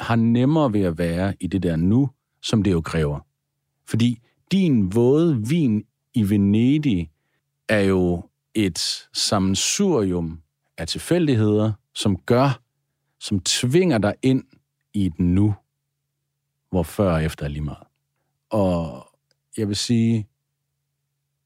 [0.02, 2.10] har nemmere ved at være i det der nu,
[2.42, 3.20] som det jo kræver.
[3.86, 4.18] Fordi
[4.52, 5.84] din våde vin
[6.14, 7.10] i Venedig
[7.68, 10.42] er jo et sammensurium
[10.78, 12.60] af tilfældigheder, som gør,
[13.20, 14.44] som tvinger dig ind
[14.94, 15.54] i et nu,
[16.70, 17.86] hvor før og efter er lige meget.
[18.50, 19.06] Og
[19.56, 20.28] jeg vil sige,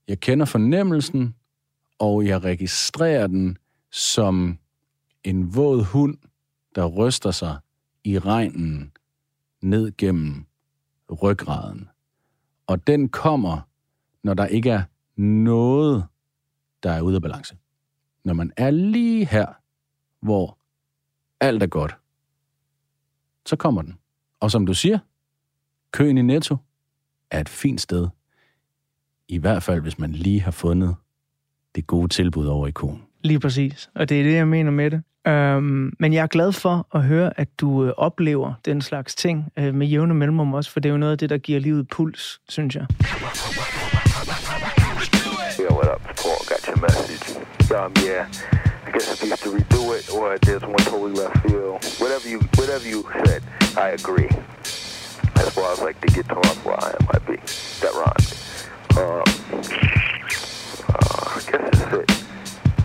[0.08, 1.34] jeg kender fornemmelsen,
[1.98, 3.58] og jeg registrerer den
[3.90, 4.58] som
[5.24, 6.18] en våd hund,
[6.74, 7.58] der ryster sig
[8.04, 8.92] i regnen
[9.62, 10.46] ned gennem
[11.10, 11.88] ryggraden.
[12.66, 13.60] Og den kommer,
[14.22, 14.82] når der ikke er
[15.20, 16.06] noget,
[16.82, 17.56] der er ude af balance.
[18.24, 19.46] Når man er lige her,
[20.20, 20.58] hvor
[21.40, 21.96] alt er godt,
[23.46, 23.98] så kommer den.
[24.40, 24.98] Og som du siger,
[25.90, 26.56] køen i Netto
[27.30, 28.08] er et fint sted.
[29.28, 30.96] I hvert fald, hvis man lige har fundet
[31.74, 33.02] det gode tilbud over i konen.
[33.22, 33.90] Lige præcis.
[33.94, 35.02] Og det er det, jeg mener med det.
[35.28, 39.52] Øhm, men jeg er glad for at høre, at du øh, oplever den slags ting
[39.56, 41.88] øh, med jævne mellemrum også, for det er jo noget af det, der giver livet
[41.88, 42.86] puls, synes jeg.
[45.60, 46.02] Yeah, what up?
[46.22, 47.24] Paul, got your message.
[47.74, 48.26] Um, yeah,
[48.86, 51.84] I guess if you used to redo it, or there's one totally left field.
[52.02, 53.42] Whatever you, whatever you said,
[53.76, 54.30] I agree.
[55.42, 57.36] As far as like the guitar where I might be
[57.82, 58.28] that rhymed.
[59.00, 59.24] Um,
[60.94, 62.08] uh, I guess that's it.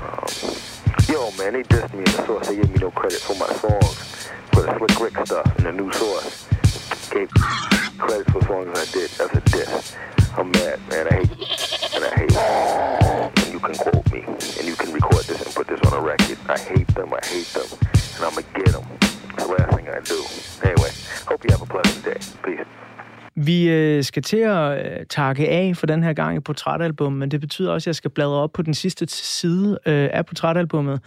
[0.01, 0.70] Um,
[1.11, 2.47] yo, man, they dissed me in the source.
[2.47, 5.71] They gave me no credit for my songs, for the Slick Rick stuff in the
[5.73, 6.47] new source.
[7.09, 7.29] Gave
[7.97, 9.09] credit for songs I did.
[9.11, 9.95] That's a diss.
[10.37, 11.07] I'm mad, man.
[11.07, 11.31] I hate
[11.93, 15.67] and I hate and you can quote me and you can record this and put
[15.67, 16.37] this on a record.
[16.47, 17.67] I hate them, I hate them,
[18.15, 18.85] and I'm gonna get them.
[19.01, 20.23] It's the last thing I do.
[20.63, 20.91] Anyway,
[21.27, 22.19] hope you have a pleasant day.
[22.43, 22.65] Peace.
[23.35, 27.31] Vi øh, skal til at øh, takke af for den her gang i portrætalbum, men
[27.31, 30.99] det betyder også, at jeg skal bladre op på den sidste side øh, af portrætalbummet.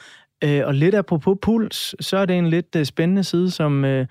[0.44, 4.06] Øh, og lidt apropos puls, så er det en lidt øh, spændende side, som øh,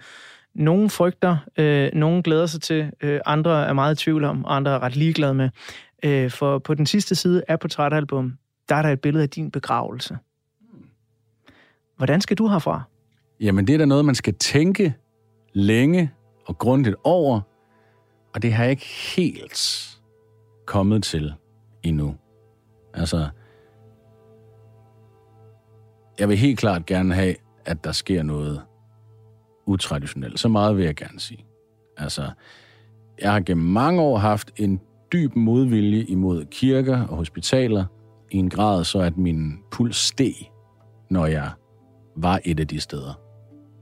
[0.55, 4.55] nogen frygter, øh, nogen glæder sig til, øh, andre er meget i tvivl om, og
[4.55, 5.49] andre er ret ligeglade med.
[6.03, 8.34] Øh, for på den sidste side af portrætalbum,
[8.70, 10.18] der er der et billede af din begravelse.
[11.97, 12.82] Hvordan skal du herfra?
[13.39, 14.93] Jamen, det er da noget, man skal tænke
[15.53, 16.11] længe
[16.45, 17.41] og grundigt over,
[18.36, 19.89] og det har jeg ikke helt
[20.65, 21.34] kommet til
[21.84, 22.15] endnu.
[22.93, 23.27] Altså,
[26.19, 28.61] jeg vil helt klart gerne have, at der sker noget
[29.65, 30.39] utraditionelt.
[30.39, 31.45] Så meget vil jeg gerne sige.
[31.97, 32.31] Altså,
[33.21, 34.81] jeg har gennem mange år haft en
[35.13, 37.86] dyb modvilje imod kirker og hospitaler
[38.31, 40.34] i en grad, så at min puls steg,
[41.09, 41.51] når jeg
[42.15, 43.13] var et af de steder.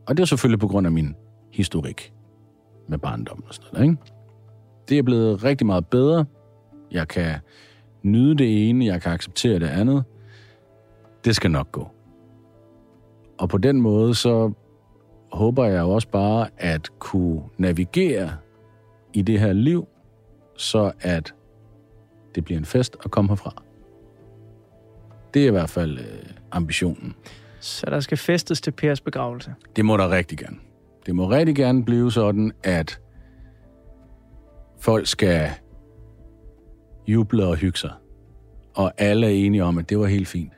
[0.08, 1.16] Og det er selvfølgelig på grund af min
[1.52, 2.14] historik
[2.90, 4.21] med barndommen og sådan noget, ikke?
[4.92, 6.26] Det er blevet rigtig meget bedre.
[6.92, 7.36] Jeg kan
[8.04, 10.04] nyde det ene, jeg kan acceptere det andet.
[11.26, 11.88] Det skal nok gå.
[13.38, 14.52] Og på den måde, så
[15.32, 18.32] håber jeg også bare at kunne navigere
[19.14, 19.88] i det her liv,
[20.58, 21.34] så at
[22.36, 23.64] det bliver en fest at komme herfra.
[25.34, 26.06] Det er i hvert fald øh,
[26.52, 27.16] ambitionen.
[27.60, 29.54] Så der skal festes til Pers begravelse.
[29.76, 30.58] Det må der rigtig gerne.
[31.06, 33.01] Det må rigtig gerne blive sådan, at
[34.82, 35.50] folk skal
[37.08, 37.92] juble og hygge sig.
[38.76, 40.54] Og alle er enige om, at det var helt fint.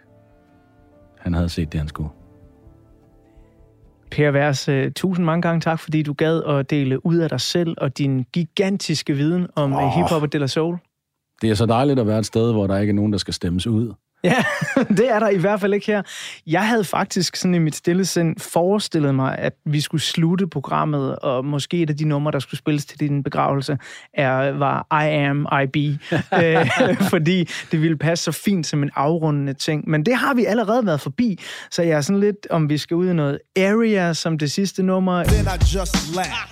[1.20, 2.10] Han havde set det, han skulle.
[4.12, 7.42] Per Vers, uh, tusind mange gange tak, fordi du gad at dele ud af dig
[7.42, 9.92] selv og din gigantiske viden om oh.
[9.92, 10.78] hiphop og de la soul.
[11.42, 13.34] Det er så dejligt at være et sted, hvor der ikke er nogen, der skal
[13.34, 13.94] stemmes ud.
[14.32, 14.44] Ja,
[14.90, 16.02] det er der i hvert fald ikke her.
[16.48, 21.16] Jeg havde faktisk sådan i mit stille sind forestillet mig, at vi skulle slutte programmet,
[21.16, 23.78] og måske et af de numre, der skulle spilles til din begravelse,
[24.14, 25.76] er, var I Am IB,
[26.44, 26.68] øh,
[27.10, 29.90] fordi det ville passe så fint som en afrundende ting.
[29.90, 31.40] Men det har vi allerede været forbi,
[31.72, 34.84] så jeg er sådan lidt, om vi skal ud i noget Area som det sidste
[34.84, 35.24] nummer.
[35.24, 36.50] Then I just laugh.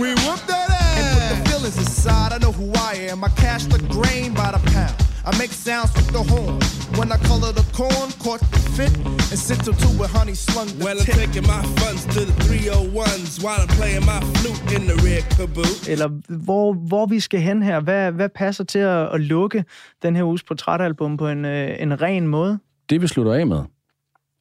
[0.00, 0.98] We whoop that ass.
[0.98, 3.24] And put the feelings aside, I know who I am.
[3.24, 5.07] I cash the grain by the pound.
[5.28, 6.58] I make sounds with the horn.
[6.98, 8.92] When I color the corn, caught the fit,
[9.30, 12.34] and sent them to with honey slung the Well, I'm taking my funds to the
[12.46, 15.90] 301s while I'm playing my flute in the red caboose.
[15.90, 17.80] Eller hvor, hvor vi skal hen her.
[17.80, 19.64] Hvad, hvad passer til at, at lukke
[20.02, 22.58] den her uges portrætalbum på en, øh, en ren måde?
[22.90, 23.62] Det vi slutter af med,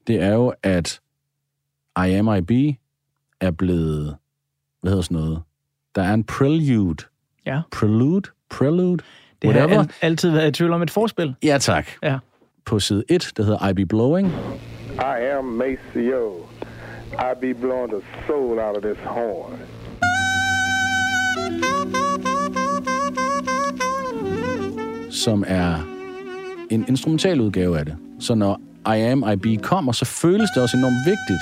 [0.08, 1.00] det er jo, at
[1.98, 2.52] I Am IB
[3.42, 4.18] er blevet,
[4.82, 5.42] hvad hedder sådan noget,
[5.96, 7.04] der er en prelude.
[7.46, 7.62] Ja.
[7.72, 8.30] Prelude?
[8.50, 9.04] Prelude?
[9.42, 9.82] Det har Whatever.
[9.82, 11.36] al- altid været i tvivl om et forspil.
[11.44, 11.88] Ja, tak.
[12.04, 12.18] Ja.
[12.66, 14.28] På side 1, der hedder I Be Blowing.
[14.98, 16.34] I am Maceo.
[17.14, 19.54] I be blowing the soul out of this horn.
[25.10, 25.76] som er
[26.72, 27.96] en instrumental udgave af det.
[28.20, 28.62] Så når
[28.96, 31.40] I Am IB kommer, så føles det også enormt vigtigt,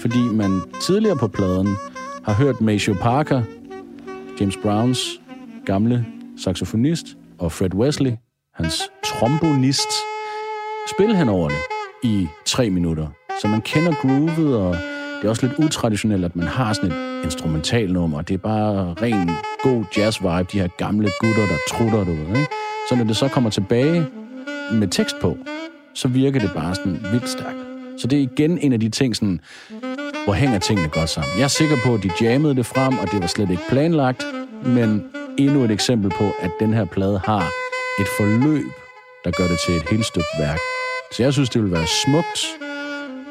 [0.00, 1.68] fordi man tidligere på pladen
[2.24, 3.42] har hørt Maceo Parker,
[4.40, 5.20] James Browns
[5.66, 6.06] gamle
[6.44, 7.06] saxofonist,
[7.38, 8.12] og Fred Wesley,
[8.54, 9.90] hans trombonist,
[10.94, 11.58] spille hen over det
[12.02, 13.06] i tre minutter.
[13.40, 17.24] Så man kender groovet, og det er også lidt utraditionelt, at man har sådan et
[17.24, 18.22] instrumentalnummer.
[18.22, 19.30] Det er bare ren
[19.62, 22.52] god jazz-vibe, de her gamle gutter, der trutter, du ved, ikke?
[22.88, 24.06] Så når det så kommer tilbage
[24.72, 25.36] med tekst på,
[25.94, 27.58] så virker det bare sådan vildt stærkt.
[27.98, 29.40] Så det er igen en af de ting, sådan,
[30.24, 31.32] hvor hænger tingene godt sammen.
[31.38, 34.26] Jeg er sikker på, at de jammede det frem, og det var slet ikke planlagt,
[34.64, 35.04] men
[35.38, 37.50] endnu et eksempel på, at den her plade har
[38.00, 38.72] et forløb,
[39.24, 40.58] der gør det til et helt stykke værk.
[41.12, 42.40] Så jeg synes, det ville være smukt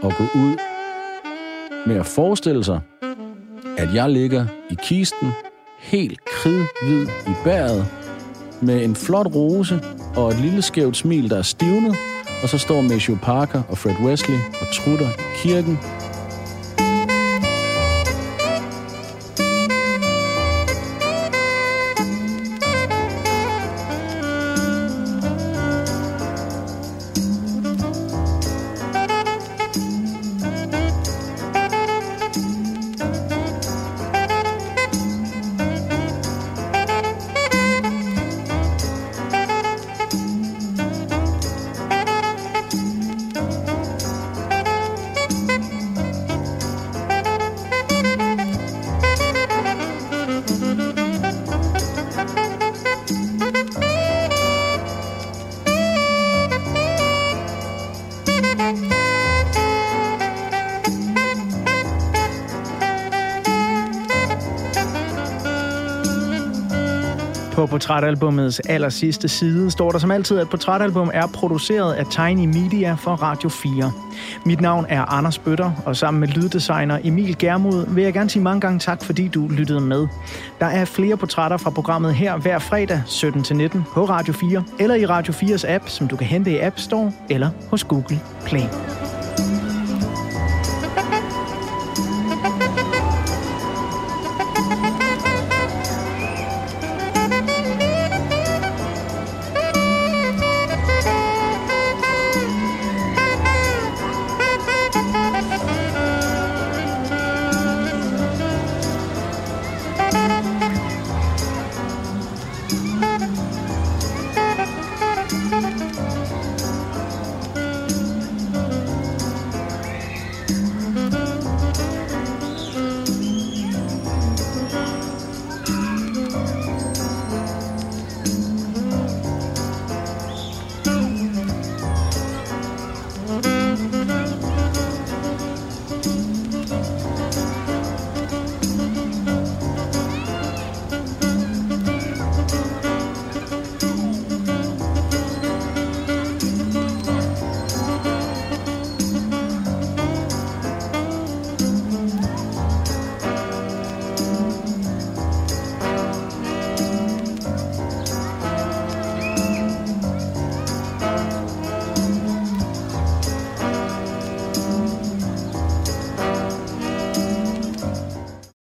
[0.03, 0.57] at gå ud
[1.87, 2.79] med at forestille sig,
[3.77, 5.31] at jeg ligger i kisten,
[5.79, 7.87] helt kridhvid i bæret,
[8.61, 9.81] med en flot rose
[10.15, 11.95] og et lille skævt smil, der er stivnet,
[12.43, 15.79] og så står Matthew Parker og Fred Wesley og trutter i kirken.
[67.57, 72.45] På portrætalbumets aller sidste side står der som altid, at portrætalbum er produceret af Tiny
[72.45, 73.91] Media for Radio 4.
[74.45, 78.43] Mit navn er Anders Bøtter, og sammen med lyddesigner Emil Germod vil jeg gerne sige
[78.43, 80.07] mange gange tak, fordi du lyttede med.
[80.59, 85.05] Der er flere portrætter fra programmet her hver fredag 17-19 på Radio 4, eller i
[85.05, 88.63] Radio 4's app, som du kan hente i App Store eller hos Google Play.